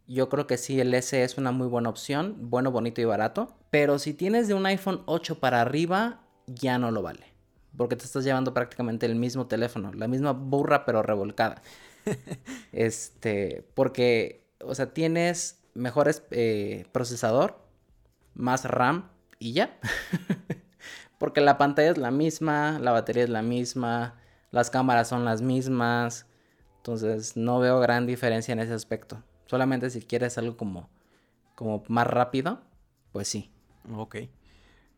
[0.08, 3.56] yo creo que sí, el S es una muy buena opción, bueno, bonito y barato.
[3.72, 7.26] Pero si tienes de un iPhone 8 para arriba, ya no lo vale.
[7.76, 11.62] Porque te estás llevando prácticamente el mismo teléfono, la misma burra pero revolcada.
[12.72, 17.58] este, porque, o sea, tienes mejores eh, procesador,
[18.36, 19.78] más RAM y ya.
[21.18, 24.16] porque la pantalla es la misma, la batería es la misma,
[24.52, 26.28] las cámaras son las mismas.
[26.86, 29.24] Entonces no veo gran diferencia en ese aspecto.
[29.48, 30.88] Solamente si quieres algo como,
[31.56, 32.62] como más rápido,
[33.12, 33.50] pues sí.
[33.92, 34.18] Ok.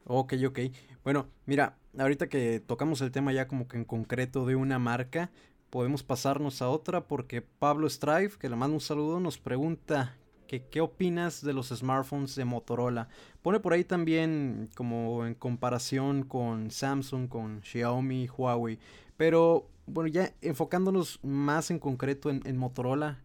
[0.03, 0.59] Ok, ok.
[1.05, 5.31] Bueno, mira, ahorita que tocamos el tema ya como que en concreto de una marca,
[5.69, 10.65] podemos pasarnos a otra porque Pablo Strive, que le mando un saludo, nos pregunta que
[10.65, 13.07] qué opinas de los smartphones de Motorola.
[13.41, 18.77] Pone por ahí también como en comparación con Samsung, con Xiaomi, Huawei.
[19.15, 23.19] Pero bueno, ya enfocándonos más en concreto en, Motorola,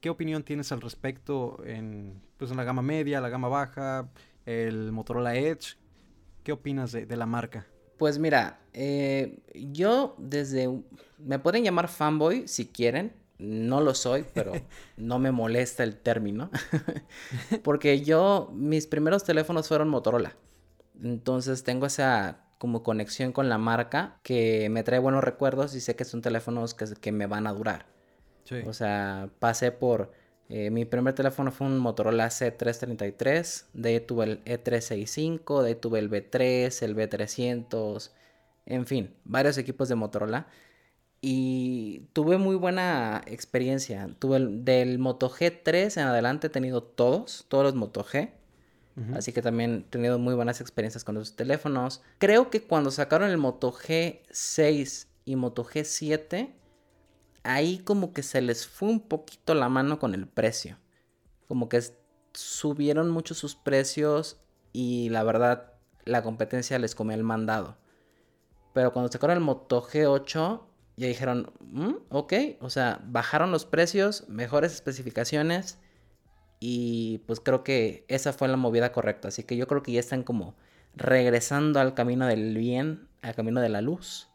[0.00, 4.08] ¿qué opinión tienes al respecto en, pues, en la gama media, la gama baja,
[4.44, 5.76] el Motorola Edge?
[6.44, 7.66] ¿Qué opinas de, la marca?
[7.98, 10.82] Pues mira, eh, yo desde...
[11.18, 13.12] Me pueden llamar fanboy si quieren.
[13.38, 14.52] No lo soy, pero
[14.96, 16.50] no me molesta el término.
[17.62, 20.36] Porque yo, mis primeros teléfonos fueron Motorola.
[21.02, 25.96] Entonces tengo esa como conexión con la marca que me trae buenos recuerdos y sé
[25.96, 27.86] que son teléfonos que, que me van a durar.
[28.68, 30.12] O sea, pasé por...
[30.48, 35.74] Eh, mi primer teléfono fue un Motorola C333, de ahí tuve el E365, de ahí
[35.74, 38.12] tuve el B3, el B300,
[38.66, 40.46] en fin, varios equipos de Motorola.
[41.20, 44.08] Y tuve muy buena experiencia.
[44.20, 48.30] Tuve el, del Moto G3 en adelante he tenido todos, todos los Moto G.
[49.14, 52.02] Así que también he tenido muy buenas experiencias con los teléfonos.
[52.18, 56.52] Creo que cuando sacaron el Moto G6 y Moto G7,
[57.42, 60.76] ahí como que se les fue un poquito la mano con el precio.
[61.48, 61.82] Como que
[62.34, 64.40] subieron mucho sus precios
[64.72, 65.72] y la verdad
[66.04, 67.78] la competencia les comió el mandado.
[68.74, 70.62] Pero cuando sacaron el Moto G8,
[70.96, 75.78] ya dijeron, mm, ok, o sea, bajaron los precios, mejores especificaciones
[76.64, 79.26] y pues creo que esa fue la movida correcta.
[79.26, 80.54] Así que yo creo que ya están como
[80.94, 84.30] regresando al camino del bien, al camino de la luz.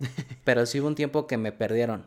[0.44, 2.06] Pero sí hubo un tiempo que me perdieron.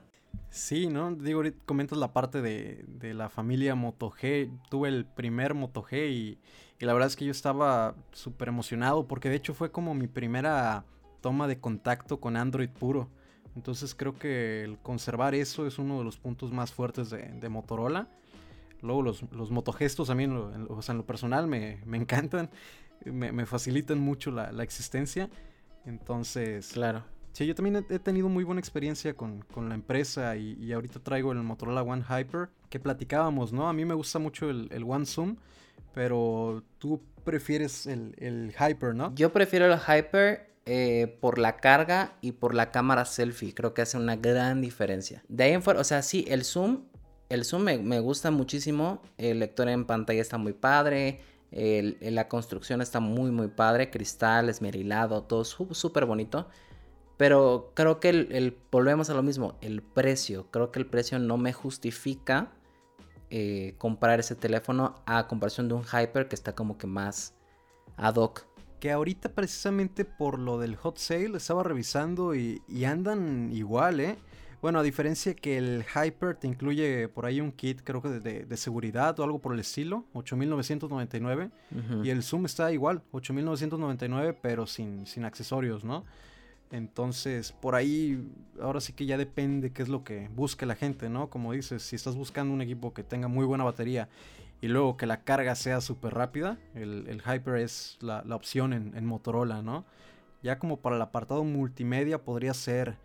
[0.49, 1.13] Sí, ¿no?
[1.13, 4.49] Digo, ahorita comentas la parte de, de la familia Moto G.
[4.71, 6.39] Tuve el primer Moto G y,
[6.79, 10.07] y la verdad es que yo estaba súper emocionado porque de hecho fue como mi
[10.07, 10.85] primera
[11.21, 13.09] toma de contacto con Android puro.
[13.55, 18.09] Entonces creo que el conservar eso es uno de los puntos más fuertes de, Motorola.
[18.81, 22.49] Luego los, los motogestos a mí, en lo, en lo personal, me, me encantan.
[23.05, 25.29] Me, me, facilitan mucho la, la, existencia.
[25.85, 26.69] Entonces...
[26.73, 27.03] Claro.
[27.33, 30.99] Sí, yo también he, tenido muy buena experiencia con, con la empresa y, y, ahorita
[30.99, 33.69] traigo el Motorola One Hyper que platicábamos, ¿no?
[33.69, 35.37] A mí me gusta mucho el, el One Zoom,
[35.93, 39.15] pero tú prefieres el, el Hyper, ¿no?
[39.15, 43.53] Yo prefiero el Hyper eh, por la carga y por la cámara selfie.
[43.53, 45.23] Creo que hace una gran diferencia.
[45.27, 46.83] De ahí en fuera, o sea, sí, el zoom,
[47.33, 49.01] el zoom me, gusta muchísimo.
[49.17, 51.21] El lector en pantalla está muy padre.
[51.51, 53.89] la construcción está muy, muy padre.
[53.89, 56.47] Cristal, esmerilado, todo súper bonito.
[57.17, 60.47] Pero creo que el, volvemos a lo mismo, el precio.
[60.51, 62.51] Creo que el precio no me justifica
[63.29, 67.33] eh, comprar ese teléfono a comparación de un Hyper que está como que más
[67.95, 68.45] ad hoc
[68.81, 74.17] que ahorita precisamente por lo del hot sale estaba revisando y, andan igual, ¿eh?
[74.61, 78.57] Bueno, a diferencia que el Hyper te incluye por ahí un kit, creo que de,
[78.57, 81.49] seguridad o algo por el estilo, 8999.
[82.03, 86.05] Y el Zoom está igual, 8999, pero sin, sin accesorios, ¿no?
[86.71, 91.09] Entonces, por ahí, ahora sí que ya depende qué es lo que busque la gente,
[91.09, 91.29] ¿no?
[91.29, 94.07] Como dices, si estás buscando un equipo que tenga muy buena batería
[94.61, 99.61] y luego que la carga sea súper rápida, el, Hyper es la, opción en, Motorola,
[99.61, 99.85] ¿no?
[100.43, 102.95] Ya como para el apartado multimedia podría ser,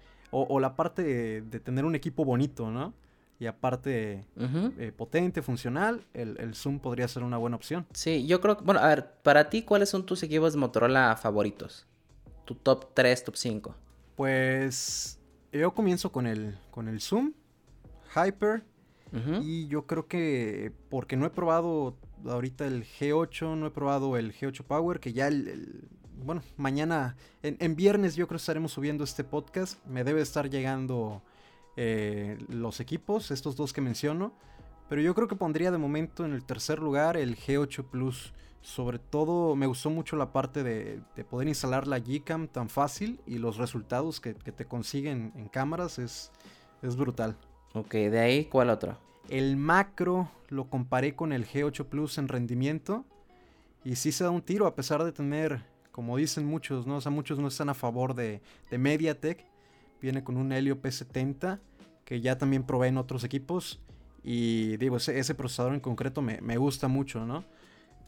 [0.45, 1.03] o, la parte
[1.43, 2.93] de, tener un equipo bonito, ¿no?
[3.39, 7.87] Y aparte eh, potente, funcional, el, Zoom podría ser una buena opción.
[7.93, 11.17] Sí, yo creo que, bueno, a ver, para ti, ¿cuáles son tus equipos de Motorola
[11.17, 11.87] favoritos?
[12.45, 13.75] Tu top 3, top 5.
[14.17, 15.19] Pues
[15.53, 17.33] yo comienzo con el, con el Zoom,
[18.15, 18.63] Hyper,
[19.43, 21.97] y yo creo que porque no he probado
[22.27, 25.89] ahorita el G8, no he probado el G8 Power, que ya el,
[26.25, 31.23] bueno, mañana, en, viernes yo creo que estaremos subiendo este podcast, me debe estar llegando
[31.77, 34.33] eh, los equipos, estos dos que menciono,
[34.89, 38.33] pero yo creo que pondría de momento en el tercer lugar el G8 Plus.
[38.63, 41.01] Sobre todo me gustó mucho la parte de,
[41.31, 46.33] poder instalar la Gcam tan fácil y los resultados que, te consiguen en cámaras es,
[46.83, 47.37] es brutal.
[47.75, 48.97] Ok, de ahí, ¿cuál otro?
[49.29, 53.05] El macro lo comparé con el G8 Plus en rendimiento.
[53.85, 55.63] Y sí se da un tiro, a pesar de tener,
[55.97, 56.97] como dicen muchos, ¿no?
[56.97, 59.47] O sea, muchos no están a favor de, de MediaTek.
[60.03, 61.59] Viene con un Helio P70,
[62.05, 63.81] que ya también probé en otros equipos.
[64.23, 67.47] Y digo, ese, procesador en concreto me, gusta mucho, ¿no?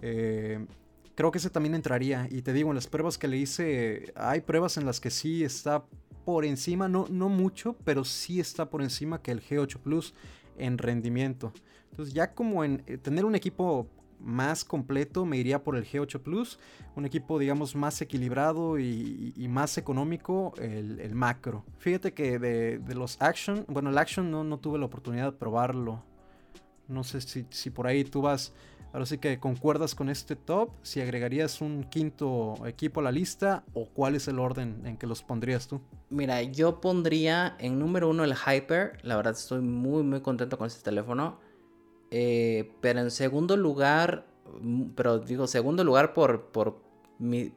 [0.02, 0.66] Eh,
[1.14, 2.28] creo que ese también entraría.
[2.30, 5.42] Y te digo, en las pruebas que le hice, hay pruebas en las que sí
[5.42, 5.86] está
[6.26, 10.12] por encima, no, no mucho, pero sí está por encima que el G8 Plus
[10.58, 11.54] en rendimiento.
[11.90, 13.88] Entonces ya como en eh, tener un equipo
[14.20, 16.58] más completo me iría por el G8 Plus,
[16.96, 21.64] un equipo digamos más equilibrado y, más económico, el, macro.
[21.78, 26.02] Fíjate que de, los Action, bueno el Action no, no, tuve la oportunidad de probarlo.
[26.86, 28.52] No sé si, si por ahí tú vas
[28.92, 33.62] Ahora sí que concuerdas con este top, si agregarías un quinto equipo a la lista
[33.74, 35.82] o cuál es el orden en que los pondrías tú.
[36.08, 40.66] Mira, yo pondría en número uno el Hyper, la verdad estoy muy muy contento con
[40.66, 41.38] este teléfono.
[42.10, 44.26] Eh, pero en segundo lugar,
[44.60, 46.80] mm, pero digo segundo lugar por, por,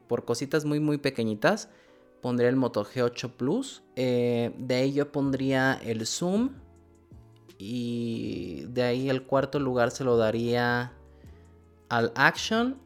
[0.06, 1.68] por cositas muy muy pequeñitas,
[2.20, 3.82] pondría el Moto G8 Plus.
[3.96, 6.50] Eh, de ahí yo pondría el Zoom.
[7.58, 10.92] Y de ahí el cuarto lugar se lo daría
[11.88, 12.78] al Action,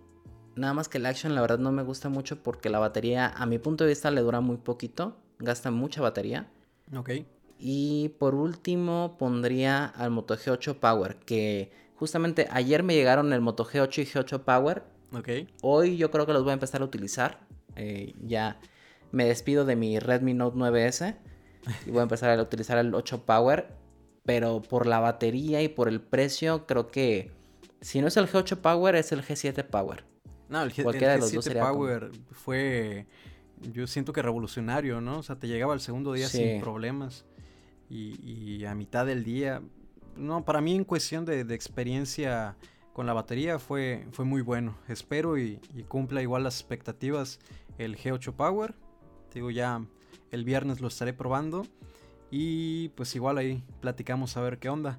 [0.56, 3.46] nada más que el Action la verdad no me gusta mucho porque la batería a
[3.46, 6.50] mi punto de vista le dura muy poquito, gasta mucha batería.
[6.94, 7.10] Ok.
[7.58, 13.64] Y por último pondría al Moto G8 Power, que justamente ayer me llegaron el Moto
[13.64, 14.82] G8 y G8 Power.
[15.12, 15.28] Ok.
[15.62, 17.40] Hoy yo creo que los voy a empezar a utilizar.
[17.76, 18.60] Eh, ya
[19.12, 21.16] me despido de mi Redmi Note 9S
[21.86, 23.68] y voy a empezar a utilizar el 8 Power.
[24.24, 27.30] Pero por la batería y por el precio creo que
[27.80, 30.04] si no es el G8 Power, es el G7 Power.
[30.48, 33.06] No, el, G, 7 Power fue,
[33.60, 35.18] yo siento que revolucionario, ¿no?
[35.18, 37.24] O sea, te llegaba el segundo día sin problemas.
[37.88, 39.62] Y, a mitad del día,
[40.16, 42.56] no, para mí en cuestión de, experiencia
[42.92, 44.76] con la batería fue, fue muy bueno.
[44.88, 47.38] Espero y, cumpla igual las expectativas
[47.78, 48.74] el G8 Power.
[49.32, 49.84] Digo, ya
[50.30, 51.66] el viernes lo estaré probando.
[52.30, 54.98] Y pues igual ahí platicamos a ver qué onda.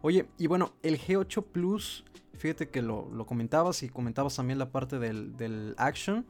[0.00, 4.70] Oye, y bueno, el G8 Plus, fíjate que lo, lo comentabas y comentabas también la
[4.70, 6.24] parte del, del Action.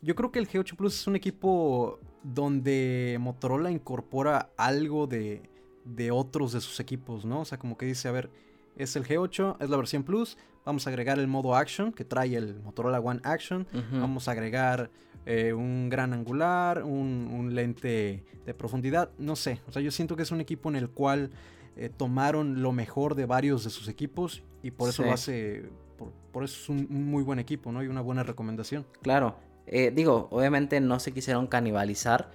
[0.00, 5.42] Yo creo que el G8 Plus es un equipo donde Motorola incorpora algo de,
[5.84, 7.40] de otros de sus equipos, ¿no?
[7.40, 8.30] O sea, como que dice, a ver,
[8.76, 12.36] es el G8, es la versión Plus, vamos a agregar el modo Action que trae
[12.36, 14.90] el Motorola One Action, vamos a agregar
[15.26, 20.16] eh, un gran angular, un, un lente de profundidad, no sé, o sea, yo siento
[20.16, 21.30] que es un equipo en el cual
[21.76, 25.08] eh, tomaron lo mejor de varios de sus equipos y por eso Sí.
[25.08, 25.64] lo hace,
[25.98, 27.82] por, por eso es un, un muy buen equipo, ¿no?
[27.82, 28.86] Y una buena recomendación.
[29.02, 29.36] Claro.
[29.66, 32.30] Eh, digo, obviamente no se quisieron canibalizar.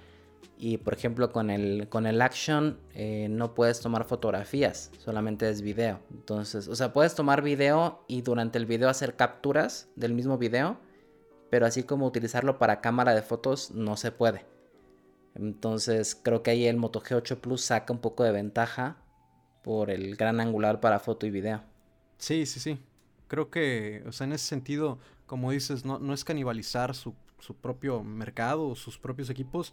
[0.58, 5.60] Y por ejemplo, con el, con el Action eh, no puedes tomar fotografías, solamente es
[5.60, 6.00] video.
[6.10, 10.78] Entonces, o sea, puedes tomar video y durante el video hacer capturas del mismo video,
[11.50, 14.46] pero así como utilizarlo para cámara de fotos no se puede.
[15.34, 18.96] Entonces, creo que ahí el Moto G8 Plus saca un poco de ventaja
[19.62, 21.60] por el gran angular para foto y video.
[22.16, 22.78] Sí, sí, sí.
[23.28, 27.54] Creo que, o sea, en ese sentido, como dices, no, no es canibalizar su, su
[27.54, 29.72] propio mercado, sus propios equipos,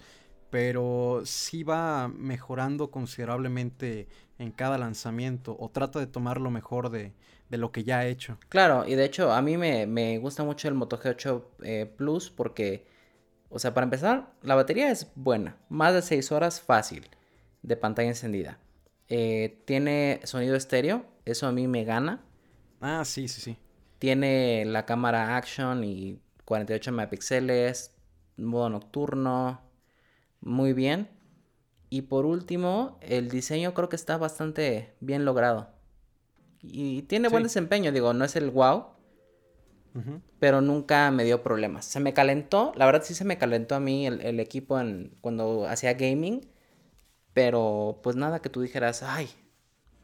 [0.49, 7.14] pero sí va mejorando considerablemente en cada lanzamiento o trata de tomar lo mejor de,
[7.49, 8.38] de lo que ya ha hecho.
[8.49, 12.30] Claro, y de hecho a mí me, me gusta mucho el Moto G8 eh, Plus
[12.30, 12.86] porque,
[13.49, 17.10] o sea, para empezar, la batería es buena, más de 6 horas fácil
[17.64, 18.60] de pantalla encendida.
[19.08, 22.24] Eh, tiene sonido estéreo, eso a mí me gana.
[22.82, 23.58] Ah, sí, sí, sí.
[24.04, 27.95] Tiene la cámara action y 48 megapíxeles,
[28.36, 29.62] modo nocturno,
[30.41, 31.08] muy bien.
[31.89, 35.70] Y por último, el diseño creo que está bastante bien logrado.
[36.60, 38.88] Y tiene buen desempeño, digo, no es el wow,
[40.38, 41.86] pero nunca me dio problemas.
[41.86, 45.16] Se me calentó, la verdad sí se me calentó a mí el, el equipo en,
[45.22, 46.45] cuando hacía gaming,
[47.32, 49.30] pero pues nada que tú dijeras, ay,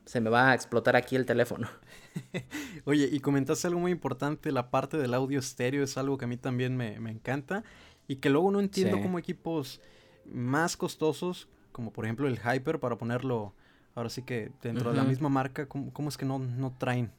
[0.06, 1.68] se me va a explotar aquí el teléfono.
[2.86, 6.28] Oye, y comentaste algo muy importante, la parte del audio estéreo es algo que a
[6.28, 7.64] mí también me, me encanta
[8.08, 9.04] y que luego no entiendo Sí.
[9.04, 9.82] cómo equipos
[10.26, 13.54] más costosos, como por ejemplo el Hyper, para ponerlo
[13.96, 17.12] ahora sí que dentro de la misma marca, ¿cómo, cómo es que no, no traen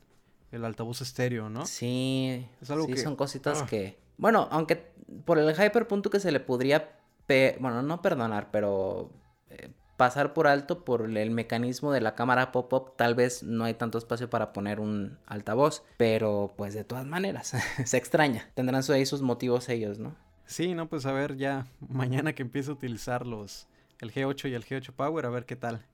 [0.52, 1.66] el altavoz estéreo, no?
[1.66, 3.66] Sí, Es algo sí, que- son cositas ah.
[3.66, 3.98] que...
[4.16, 4.76] Bueno, aunque
[5.24, 9.10] por el hyperpunto que se le podría, pe- bueno, no perdonar, pero
[9.48, 9.70] eh,
[10.00, 13.98] pasar por alto por el- mecanismo de la cámara pop-up, tal vez no hay tanto
[13.98, 17.52] espacio para poner un altavoz, pero pues de todas maneras,
[17.84, 18.48] se extraña.
[18.54, 20.16] Tendrán ahí sus motivos ellos, ¿no?
[20.46, 23.68] Sí, no, pues a ver ya mañana que empiece a utilizar los
[24.00, 25.84] el G8 y el G8 Power, a ver qué tal.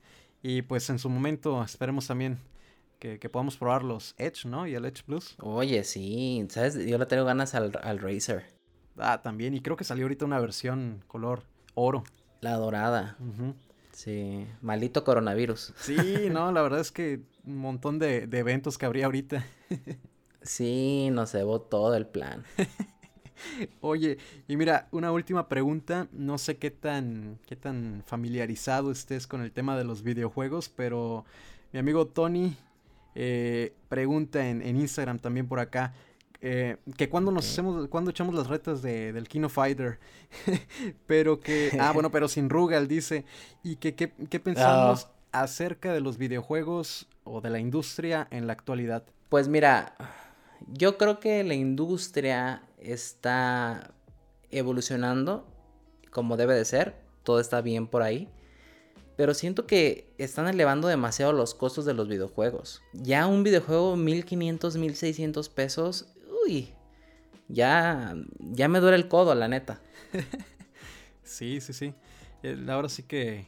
[0.40, 2.38] Y pues en su momento esperemos también
[3.00, 4.68] que, que podamos probar los Edge, ¿no?
[4.68, 5.34] Y el Edge Plus.
[5.40, 6.76] Oye, sí, ¿sabes?
[6.86, 8.44] Yo le tengo ganas al, al Razer,
[8.98, 9.52] Ah, también.
[9.54, 11.42] Y creo que salió ahorita una versión color
[11.74, 12.04] oro.
[12.40, 13.16] la dorada.
[13.18, 13.54] Ujú.
[13.96, 15.72] Sí, maldito coronavirus.
[15.78, 19.44] Sí, no, la verdad es que un montón de, de eventos que habría ahorita.
[20.42, 22.44] Sí, nos cebó todo el plan.
[23.80, 26.06] Oye, y mira, una última pregunta.
[26.12, 31.24] No sé qué tan, qué tan familiarizado estés con el tema de los videojuegos, pero
[31.72, 32.56] mi amigo Tony
[33.16, 35.94] eh, pregunta en, en Instagram también por acá.
[36.48, 39.98] Eh, que cuando nos hacemos, cuando echamos las retas de, del Kino Fighter,
[41.06, 43.24] pero que, ah, bueno, pero sin Rugal dice,
[43.64, 49.02] y que qué pensamos acerca de los videojuegos o de la industria en la actualidad.
[49.28, 49.96] Pues mira,
[50.68, 53.92] yo creo que la industria está
[54.52, 55.48] evolucionando
[56.12, 56.94] como debe de ser,
[57.24, 58.30] todo está bien por ahí,
[59.16, 62.82] pero siento que están elevando demasiado los costos de los videojuegos.
[62.92, 66.06] Ya un videojuego 1500, 1600 pesos,
[66.46, 66.72] uy,
[67.48, 69.80] ya ya me duele el codo, la neta.
[71.22, 71.94] Sí, sí, sí.
[72.68, 73.46] Ahora sí que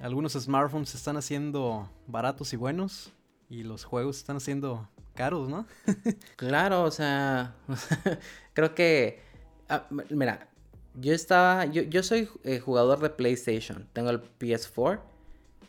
[0.00, 3.12] algunos smartphones se están haciendo baratos y buenos
[3.48, 5.66] y los juegos están haciendo caros, ¿no?
[6.36, 7.54] Claro, o sea,
[8.54, 9.20] creo que,
[9.68, 10.48] ah, mira,
[10.94, 15.00] yo estaba, yo, yo soy eh, jugador de PlayStation, tengo el PS4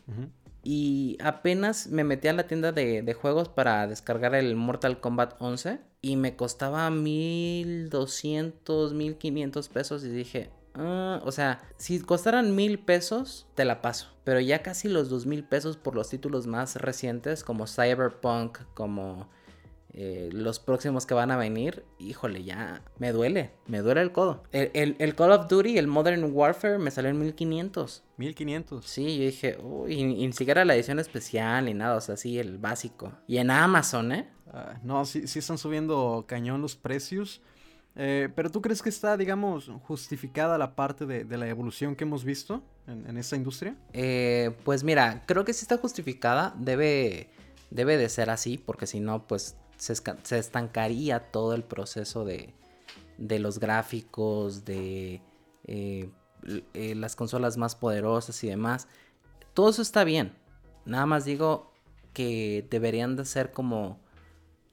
[0.08, 0.28] Ujú.
[0.64, 5.34] y apenas me metí a la tienda de, de juegos para descargar el Mortal Kombat
[5.38, 12.78] 11 y me costaba 1200, 1500 pesos y dije, "Ah", o sea, si costaran mil
[12.78, 16.76] pesos, te la paso, pero ya casi los dos mil pesos por los títulos más
[16.76, 19.30] recientes como Cyberpunk, como
[19.94, 24.42] eh, los próximos que van a venir, híjole, ya me duele, me duele el codo.
[24.52, 28.02] El, el- el Call of Duty, el Modern Warfare, me salió en 1500.
[28.16, 28.84] 1500.
[28.86, 32.16] Sí, yo dije, uy, y, y ni siquiera la edición especial ni nada, o sea,
[32.16, 33.12] sí, el básico.
[33.28, 34.28] Y en Amazon, ¿eh?
[34.52, 37.40] Ah, no, sí, sí están subiendo cañón los precios.
[37.96, 42.02] Eh, pero tú crees que está, digamos, justificada la parte de, de la evolución que
[42.02, 43.76] hemos visto en, en esta industria?
[43.92, 47.30] Eh, pues mira, creo que sí está justificada, debe,
[47.70, 52.54] Debe de ser así, porque si no, pues se, estancaría todo el proceso de,
[53.18, 55.20] de los gráficos, de
[55.66, 56.10] eh,
[56.74, 58.88] eh, las consolas más poderosas y demás.
[59.54, 60.32] Todo eso está bien.
[60.84, 61.72] Nada más digo
[62.12, 63.98] que deberían de ser como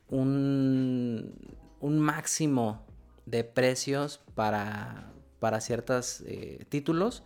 [0.10, 1.34] un,
[1.80, 2.86] un máximo
[3.26, 7.24] de precios para, para ciertos eh, títulos.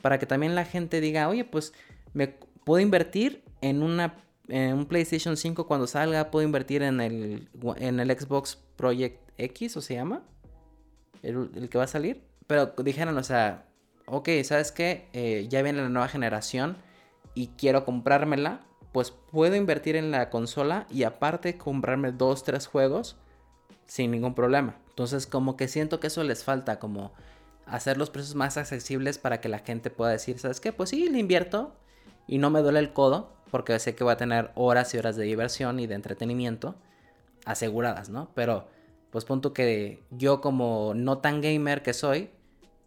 [0.00, 1.72] Para que también la gente diga, oye, pues
[2.12, 4.16] me puedo invertir en una
[4.48, 9.76] en un PlayStation 5 cuando salga, puedo invertir en el, en el Xbox Project X,
[9.76, 10.22] o se llama,
[11.22, 12.22] el, el que va a salir.
[12.46, 13.66] Pero dijeron, o sea,
[14.06, 15.08] ok, ¿sabes qué?
[15.12, 16.76] Eh, ya viene la nueva generación
[17.34, 18.60] y quiero comprármela,
[18.92, 23.16] pues puedo invertir en la consola y aparte comprarme dos, tres juegos
[23.86, 24.76] sin ningún problema.
[24.90, 27.12] Entonces como que siento que eso les falta, como
[27.64, 30.72] hacer los precios más accesibles para que la gente pueda decir, ¿sabes qué?
[30.72, 31.74] Pues sí, le invierto
[32.26, 35.14] y no me duele el codo porque sé que voy a tener horas y horas
[35.14, 36.74] de diversión y de entretenimiento
[37.44, 38.30] aseguradas, ¿no?
[38.34, 38.66] Pero
[39.10, 42.30] pues punto que yo como no tan gamer que soy,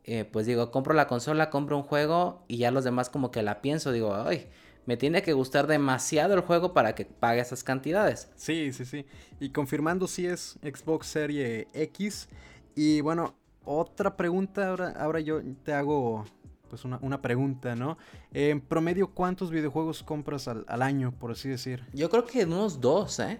[0.05, 3.43] eh, pues digo, compro la consola, compro un juego y ya los demás como que
[3.43, 4.47] la pienso, digo, ay,
[4.87, 8.31] me tiene que gustar demasiado el juego para que pague esas cantidades.
[8.35, 9.05] Sí, sí, sí.
[9.39, 12.27] Y confirmando si es Xbox Serie X.
[12.75, 16.25] Y bueno, otra pregunta, ahora, ahora yo te hago
[16.69, 17.97] pues una, pregunta, ¿no?
[18.31, 21.85] En promedio, ¿cuántos videojuegos compras al, al, año, por así decir?
[21.93, 23.39] Yo creo que unos dos, ¿eh?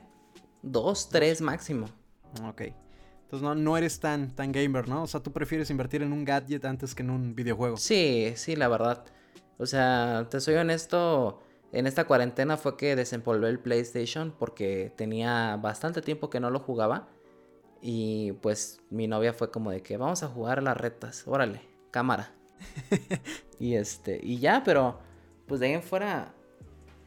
[0.62, 1.88] Dos, tres máximo.
[2.48, 2.62] Ok.
[3.24, 5.04] Entonces no, no eres tan, tan gamer, ¿no?
[5.04, 7.78] O sea, tú prefieres invertir en un gadget antes que en un videojuego.
[7.78, 9.04] Sí, sí, la verdad.
[9.58, 15.58] O sea, te soy honesto, en esta cuarentena fue que desempolvé el PlayStation porque tenía
[15.58, 17.08] bastante tiempo que no lo jugaba.
[17.82, 21.62] Y pues mi novia fue como de que vamos a jugar a las retas, órale,
[21.92, 22.34] cámara.
[23.60, 25.00] y este, y ya, pero
[25.48, 26.34] pues de ahí en fuera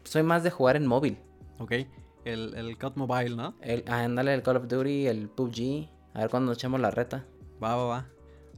[0.04, 1.18] soy más de jugar en móvil.
[1.58, 1.72] Ok,
[2.24, 3.54] el, el COD Mobile, ¿no?
[3.60, 5.88] El, ándale, el Call of Duty, el PUBG.
[6.14, 7.24] A ver cuando nos echamos la reta.
[7.62, 8.06] Va, va, va.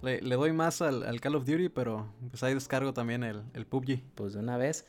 [0.03, 4.03] Le, doy más al, Call of Duty, pero pues ahí descargo también el, el PUBG.
[4.15, 4.87] Pues de una vez.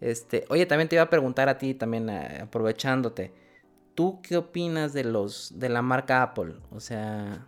[0.00, 3.32] Este, oye, también te iba a preguntar a ti, también eh, aprovechándote.
[3.94, 6.54] ¿Tú qué opinas de los de la marca Apple?
[6.70, 7.46] O sea,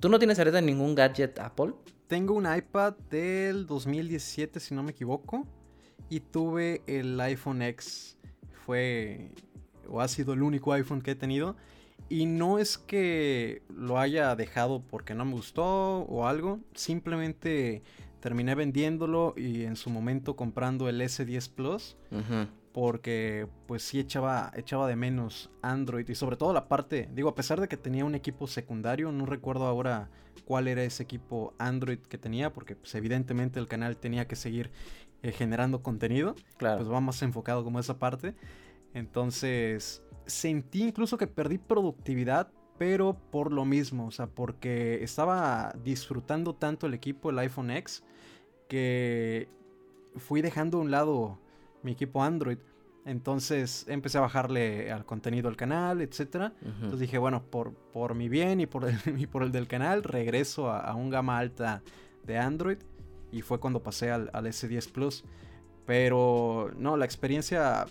[0.00, 1.72] ¿tú no tienes ahorita ningún gadget Apple?
[2.06, 5.46] Tengo un iPad del 2017, si no me equivoco,
[6.08, 8.16] y tuve el iPhone X.
[8.64, 9.32] Fue
[9.88, 11.56] o ha sido el único iPhone que he tenido
[12.08, 17.82] y no es que lo haya dejado porque no me gustó o algo, simplemente
[18.20, 21.96] terminé vendiéndolo y en su momento comprando el S10 Plus.
[22.76, 27.34] Porque pues sí echaba, echaba de menos Android y sobre todo la parte, digo, a
[27.34, 30.10] pesar de que tenía un equipo secundario, no recuerdo ahora
[30.44, 34.72] cuál era ese equipo Android que tenía, porque pues evidentemente el canal tenía que seguir
[35.22, 36.34] eh, generando contenido.
[36.58, 36.76] Claro.
[36.76, 38.34] Pues va más enfocado como esa parte.
[38.92, 46.54] Entonces, sentí incluso que perdí productividad, pero por lo mismo, o sea, porque estaba disfrutando
[46.54, 48.04] tanto el equipo, el iPhone X,
[48.68, 49.48] que
[50.16, 51.38] fui dejando a un lado
[51.86, 52.58] mi equipo Android.
[53.06, 56.52] Entonces empecé a bajarle al contenido al canal, etc.
[56.60, 60.70] Entonces dije, bueno, por, por mi bien y por el, por el del canal, regreso
[60.70, 61.82] a, un gama alta
[62.24, 62.78] de Android.
[63.32, 65.24] Y fue cuando pasé al, al S10 Plus.
[65.86, 67.86] Pero no, la experiencia,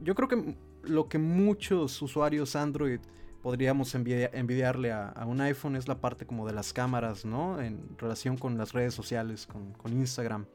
[0.00, 3.00] yo creo que lo que muchos usuarios Android
[3.46, 7.60] podríamos envidiarle a, un iPhone es la parte como de las cámaras, ¿no?
[7.60, 10.46] En relación con las redes sociales, con, Instagram.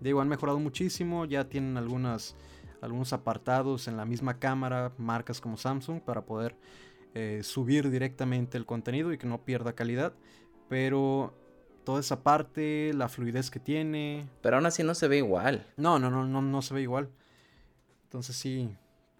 [0.00, 2.36] Digo, han mejorado muchísimo, ya tienen algunas,
[2.80, 6.56] algunos apartados en la misma cámara, marcas como Samsung, para poder
[7.14, 10.12] eh, subir directamente el contenido y que no pierda calidad.
[10.68, 11.34] Pero
[11.84, 14.28] toda esa parte, la fluidez que tiene.
[14.42, 15.66] Pero aún así no se ve igual.
[15.76, 17.08] No, no, no, no, no se ve igual.
[18.04, 18.70] Entonces sí,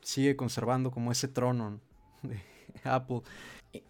[0.03, 1.81] sigue conservando como ese trono
[2.23, 2.41] de
[2.85, 3.23] Apple.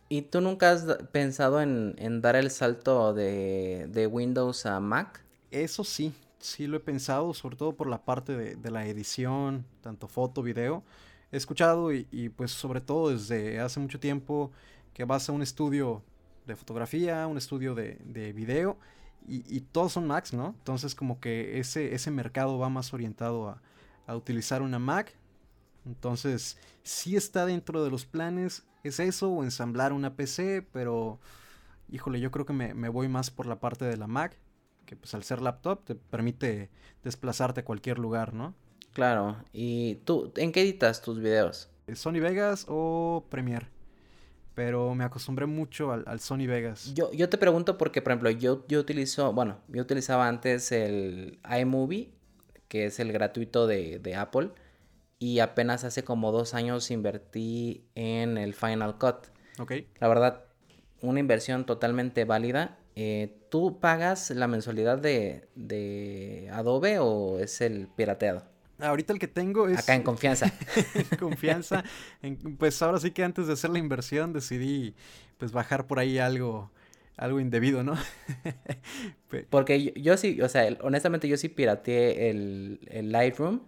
[0.09, 5.22] ¿Y, tú nunca has pensado en, dar el salto de, Windows a Mac?
[5.51, 10.09] Eso sí, sí lo he pensado, sobre todo por la parte de, la edición, tanto
[10.09, 10.84] foto, video.
[11.32, 14.51] He escuchado y, pues sobre todo desde hace mucho tiempo
[14.95, 16.03] que vas a un estudio
[16.47, 18.78] de fotografía, un estudio de, video
[19.26, 20.55] y, todos son Macs, ¿no?
[20.59, 23.62] Entonces como que ese, ese mercado va más orientado a,
[24.07, 25.14] a utilizar una Mac
[25.89, 31.18] entonces, sí está dentro de los planes, es eso o ensamblar una PC, pero
[31.91, 34.36] híjole, yo creo que me, voy más por la parte de la Mac,
[34.89, 36.70] que pues al ser laptop te permite
[37.05, 38.55] desplazarte a cualquier lugar, ¿no?
[38.95, 41.68] Claro, ¿y tú en qué editas tus videos?
[41.93, 43.66] Sony Vegas o Premiere.
[44.55, 46.93] Pero me acostumbré mucho al, Sony Vegas.
[46.95, 51.39] Yo, yo te pregunto porque, por ejemplo, yo, yo utilizo, bueno, yo utilizaba antes el
[51.61, 52.14] iMovie,
[52.66, 54.51] que es el gratuito de, de Apple
[55.18, 59.26] y apenas hace como dos años invertí en el Final Cut.
[59.61, 59.72] Ok.
[60.01, 60.45] La verdad,
[61.03, 62.78] una inversión totalmente válida.
[63.01, 68.42] Eh, ¿Tú pagas la mensualidad de, de Adobe o es el pirateado?
[68.80, 69.78] Ahorita el que tengo es...
[69.78, 70.53] Acá en confianza.
[70.94, 71.84] en confianza.
[72.22, 74.96] En- pues ahora sí que antes de hacer la inversión decidí
[75.36, 76.72] pues bajar por ahí algo,
[77.16, 77.94] algo indebido, ¿no?
[79.51, 83.61] Porque yo, yo sí, o sea, el- honestamente yo sí pirateé el, el Lightroom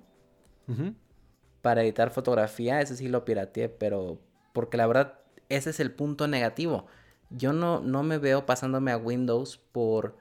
[1.63, 4.21] para editar fotografía, ese sí lo pirateé, pero
[4.53, 5.19] porque la verdad
[5.49, 6.87] ese es el punto negativo.
[7.31, 10.17] Yo no, no me veo pasándome a Windows por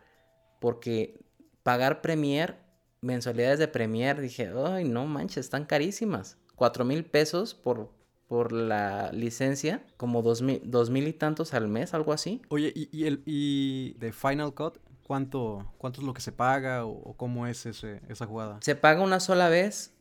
[0.59, 1.25] porque
[1.63, 2.57] pagar Premiere,
[3.01, 6.37] mensualidades de Premiere, dije, ay no manches, están carísimas.
[6.55, 7.91] Cuatro mil pesos por,
[8.27, 12.41] por la licencia, como dos mil, dos mil y tantos al mes, algo así.
[12.49, 16.85] Oye, ¿y, y el y de Final Cut cuánto, cuánto es lo que se paga
[16.85, 18.59] o, o cómo es ese, esa jugada?
[18.61, 19.95] Se paga una sola vez.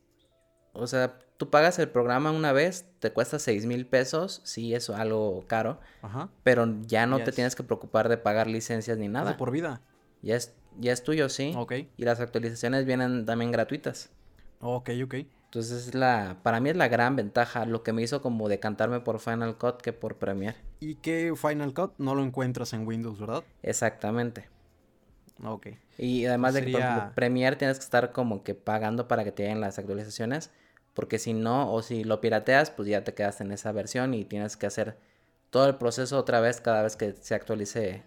[0.73, 4.41] O sea, tú pagas el programa una vez, te cuesta seis mil pesos.
[4.43, 5.79] Sí, es algo caro.
[6.01, 6.29] Ajá.
[6.43, 9.37] Pero ya no te tienes que preocupar de pagar licencias ni ¿Es nada.
[9.37, 9.81] por vida?
[10.21, 11.53] Ya es, ya es tuyo, sí.
[11.57, 11.71] Ok.
[11.95, 14.09] Y las actualizaciones vienen también gratuitas.
[14.59, 15.15] Ok, ok.
[15.45, 18.99] Entonces es la, para mí es la gran ventaja, lo que me hizo como decantarme
[18.99, 20.57] por Final Cut que por Premiere.
[20.81, 23.43] ¿Y qué Final Cut no lo encuentras en Windows, verdad?
[23.63, 24.49] Exactamente.
[25.43, 25.67] Ok.
[25.97, 29.23] Y además de que, por ejemplo, Sería- Premiere tienes que estar como que pagando para
[29.23, 30.51] que te lleguen las actualizaciones.
[30.99, 34.25] Porque si no, o si lo pirateas, pues ya te quedas en esa versión y
[34.25, 34.99] tienes que hacer
[35.49, 38.03] todo el proceso otra vez cada vez que se actualice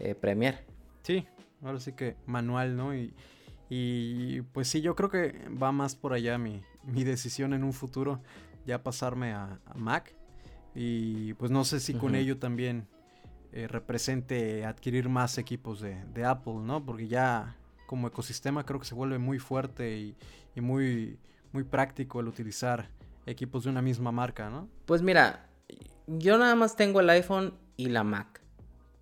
[0.00, 0.58] eh, Premiere.
[1.04, 1.24] Sí,
[1.62, 2.96] ahora sí que manual, ¿no?
[2.96, 3.14] Y,
[3.68, 7.72] y pues sí, yo creo que va más por allá mi, mi decisión en un
[7.72, 8.20] futuro,
[8.66, 10.16] ya pasarme a, a Mac.
[10.74, 12.88] Y pues no sé si con ello también
[13.52, 16.84] eh, represente adquirir más equipos de, de Apple, ¿no?
[16.84, 20.16] Porque ya como ecosistema creo que se vuelve muy fuerte y,
[20.56, 21.20] y muy,
[21.54, 22.90] muy práctico el utilizar
[23.26, 24.68] equipos de una misma marca, ¿no?
[24.84, 25.46] Pues mira,
[26.06, 28.42] yo nada más tengo el iPhone y la Mac.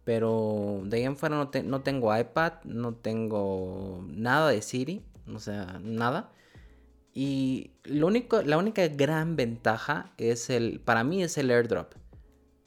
[0.05, 5.39] Pero de ahí en fuera no, no tengo iPad, no tengo nada de Siri, o
[5.39, 6.31] sea, nada.
[7.15, 11.95] Y lo único, la única gran ventaja es el, para mí es el airdrop.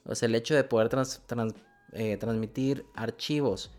[0.05, 0.89] O sea, el hecho de poder
[1.91, 3.71] eh, transmitir archivos,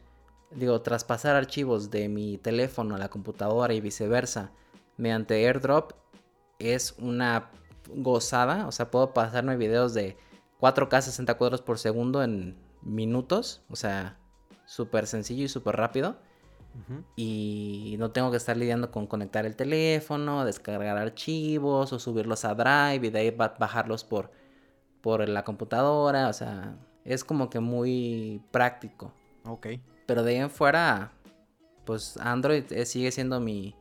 [0.51, 4.53] digo, traspasar archivos de mi teléfono a la computadora y viceversa
[4.97, 5.93] mediante airdrop
[6.59, 7.51] es una
[7.95, 8.67] gozada.
[8.67, 10.17] O sea, puedo pasarme videos de
[10.61, 13.63] 4K 60 cuadros por segundo en minutos.
[13.71, 14.19] O sea,
[14.65, 16.17] súper sencillo y súper rápido.
[17.17, 22.55] Y no tengo que estar lidiando con conectar el teléfono, descargar archivos o subirlos a
[22.55, 24.31] Drive y de ahí ba- bajarlos por,
[25.01, 26.29] por la computadora.
[26.29, 29.13] O sea, es como que muy práctico.
[29.47, 29.69] Ok.
[30.05, 31.13] Pero de ahí en fuera,
[31.87, 33.75] pues Android eh, sigue siendo mi,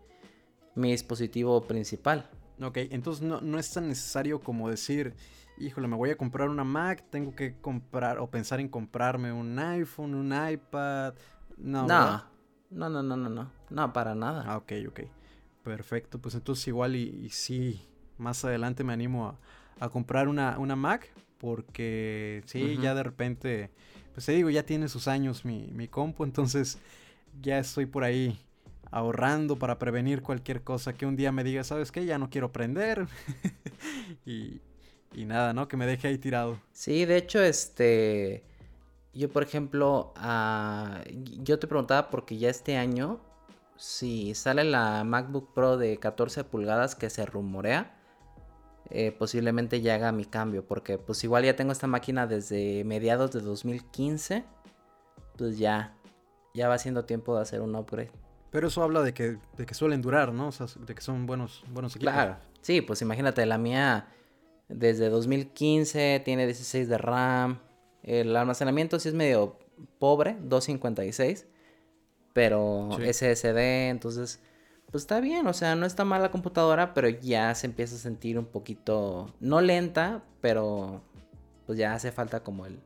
[0.75, 2.29] mi dispositivo principal.
[2.61, 5.13] Ok, entonces no, no es tan necesario como decir,
[5.57, 9.59] híjole, me voy a comprar una Mac, tengo que comprar o pensar en comprarme un
[9.59, 11.15] iPhone, un iPad.
[11.57, 12.23] No, No, ¿verdad?
[12.71, 14.43] no, no, no, no, no, no, para nada.
[14.43, 15.01] Ah, ok, ok.
[15.63, 17.81] Perfecto, pues entonces igual y, y sí,
[18.17, 19.39] más adelante me animo a,
[19.85, 21.09] a comprar una, una Mac
[21.39, 23.71] porque sí, ya de repente,
[24.13, 26.77] pues te digo, ya tiene sus años mi, mi compu, entonces
[27.41, 28.39] ya estoy por ahí
[28.91, 32.05] ahorrando para prevenir cualquier cosa que un día me diga, ¿sabes qué?
[32.05, 33.07] Ya no quiero prender.
[34.25, 34.61] y,
[35.13, 35.67] y nada, ¿no?
[35.67, 36.59] Que me deje ahí tirado.
[36.71, 38.43] Sí, de hecho, este,
[39.15, 40.13] yo por ejemplo,
[41.41, 43.21] yo te preguntaba porque ya este año,
[43.77, 47.95] si sale la MacBook Pro de 14 pulgadas que se rumorea,
[48.89, 53.31] eh, posiblemente ya haga mi cambio, porque pues igual ya tengo esta máquina desde mediados
[53.31, 54.43] de 2015,
[55.37, 55.95] pues ya,
[56.53, 58.11] ya va siendo tiempo de hacer un upgrade.
[58.55, 60.47] Pero eso habla de que, de que suelen durar, ¿no?
[60.47, 62.13] O sea, de que son buenos, buenos equipos.
[62.13, 64.07] Claro, sí, pues imagínate, la mía
[64.69, 67.59] desde 2015 tiene 16 de RAM.
[68.01, 69.59] El almacenamiento sí es medio
[69.99, 71.47] pobre, 256,
[72.31, 73.03] pero Sí.
[73.13, 74.39] SSD, entonces,
[74.89, 77.99] pues está bien, o sea, no está mal la computadora, pero ya se empieza a
[77.99, 81.01] sentir un poquito, no lenta, pero
[81.65, 82.79] pues ya hace falta como el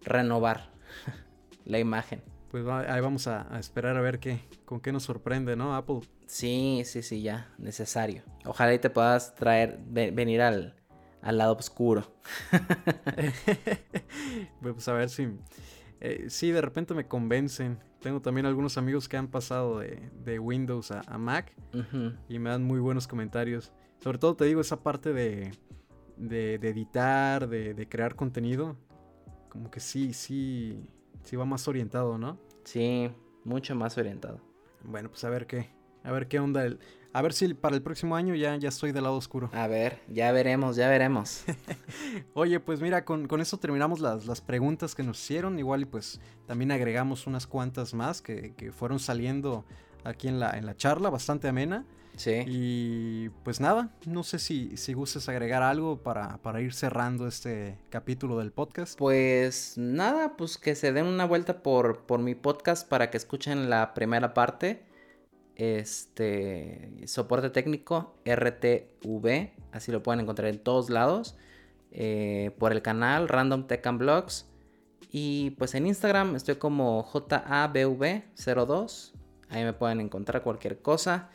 [0.00, 0.70] renovar
[1.66, 2.22] la imagen.
[2.50, 5.74] Pues va- ahí vamos a, a esperar a ver qué, con qué nos sorprende, ¿no?
[5.76, 6.00] Apple.
[6.26, 8.22] Sí, sí, sí, ya, necesario.
[8.44, 10.74] Ojalá y te puedas traer, ve- venir al,
[11.22, 12.04] al lado oscuro.
[14.62, 15.28] pues a ver si...
[16.00, 17.78] eh, sí, de repente me convencen.
[18.00, 21.52] Tengo también algunos amigos que han pasado de, de Windows a, a Mac
[22.28, 23.72] y me dan muy buenos comentarios.
[24.02, 25.52] Sobre todo te digo esa parte de,
[26.16, 28.76] de, de editar, de crear contenido.
[29.50, 30.86] Como que sí, sí,
[31.30, 32.38] sí va más orientado, ¿no?
[32.64, 33.08] Sí,
[33.44, 34.40] mucho más orientado.
[34.82, 35.70] Bueno, pues a ver qué,
[36.02, 36.64] A ver qué onda.
[36.64, 36.80] El,
[37.12, 39.48] a ver si para el próximo año ya, ya estoy del lado oscuro.
[39.52, 41.44] A ver, ya veremos, ya veremos.
[42.34, 45.56] Oye, pues mira, con, eso terminamos las, las, preguntas que nos hicieron.
[45.60, 49.64] Igual y pues también agregamos unas cuantas más que, que fueron saliendo
[50.02, 51.86] aquí en la, en la charla, bastante amena.
[52.20, 52.44] Sí.
[52.46, 57.78] Y pues nada, no sé si, si gustes agregar algo para, para, ir cerrando este
[57.88, 58.98] capítulo del podcast.
[58.98, 63.70] Pues nada, pues que se den una vuelta por, por mi podcast para que escuchen
[63.70, 64.82] la primera parte.
[65.56, 71.38] Este soporte técnico RTV, así lo pueden encontrar en todos lados.
[71.90, 74.46] Eh, por el canal Random Tech and Blogs.
[75.10, 79.12] Y pues en Instagram estoy como JABV02.
[79.48, 81.30] Ahí me pueden encontrar cualquier cosa.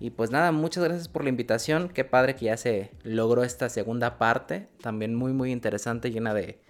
[0.00, 1.88] Y pues nada, muchas gracias por la invitación.
[1.88, 4.68] Qué padre que ya se logró esta segunda parte.
[4.80, 6.60] También muy, muy interesante, llena de,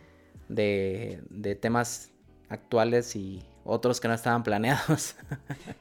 [0.48, 2.12] de, temas
[2.48, 5.16] actuales y otros que no estaban planeados.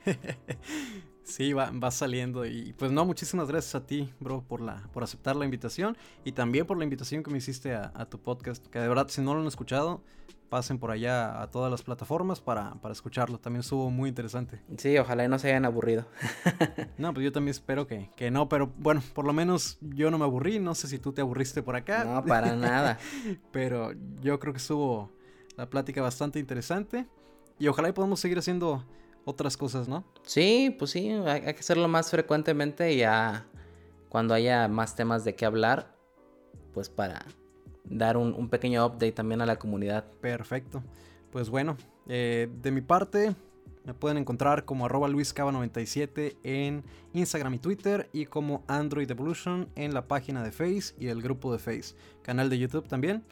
[1.27, 2.45] Sí, va, va, saliendo.
[2.45, 5.97] Y pues no, muchísimas gracias a ti, bro, por, la, por aceptar la invitación.
[6.23, 8.65] Y también por la invitación que me hiciste a, a tu podcast.
[8.67, 10.01] Que de verdad, si no lo han escuchado,
[10.47, 13.39] pasen por allá a todas las plataformas para, escucharlo.
[13.39, 14.61] También estuvo muy interesante.
[14.77, 16.05] Sí, ojalá no se hayan aburrido.
[16.97, 20.17] no, pues yo también espero que, que, no, pero bueno, por lo menos yo no
[20.17, 20.59] me aburrí.
[20.59, 22.05] No sé si tú te aburriste por acá.
[22.05, 22.97] No, para nada.
[23.51, 25.11] pero yo creo que estuvo
[25.55, 27.07] la plática bastante interesante.
[27.59, 28.83] Y ojalá y podamos seguir haciendo
[29.27, 30.05] otras cosas, ¿no?
[30.23, 33.45] Sí, pues sí, hay, que hacerlo más frecuentemente y ya
[34.07, 35.93] cuando haya más temas de qué hablar,
[36.73, 37.25] pues para
[37.83, 40.05] dar un, pequeño update también a la comunidad.
[40.21, 40.81] Perfecto.
[41.29, 41.75] Pues bueno,
[42.07, 43.35] eh, de mi parte
[43.83, 49.93] me pueden encontrar como arroba luiscava97 en Instagram y Twitter y como Android Evolution en
[49.93, 51.95] la página de Face y el grupo de Face.
[52.21, 53.25] Canal de YouTube también.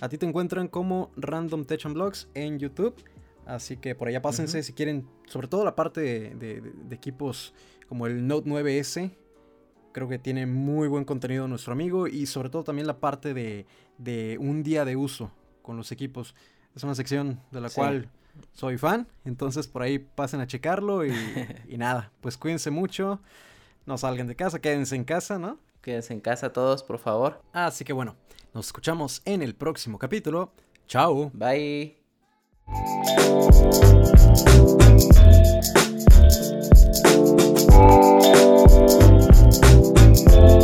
[0.00, 2.96] A ti te encuentran como Random Tech and Blogs en YouTube.
[3.46, 7.54] Así que por allá pásense si quieren, sobre todo la parte de, de equipos
[7.88, 9.16] como el Note 9S
[9.96, 14.36] Creo que tiene muy buen contenido nuestro amigo y sobre todo también la parte de,
[14.38, 15.30] un día de uso
[15.62, 16.34] con los equipos.
[16.74, 18.10] Es una sección de la cual
[18.52, 21.14] soy fan, entonces por ahí pasen a checarlo y,
[21.66, 23.22] y, nada, pues cuídense mucho,
[23.86, 25.58] no salgan de casa, quédense en casa, ¿no?
[25.80, 27.40] Quédense en casa todos, por favor.
[27.54, 28.16] Así que bueno,
[28.52, 30.52] nos escuchamos en el próximo capítulo.
[30.86, 31.30] Chao.
[31.32, 32.05] Bye.
[32.68, 32.96] Thank
[40.30, 40.55] you.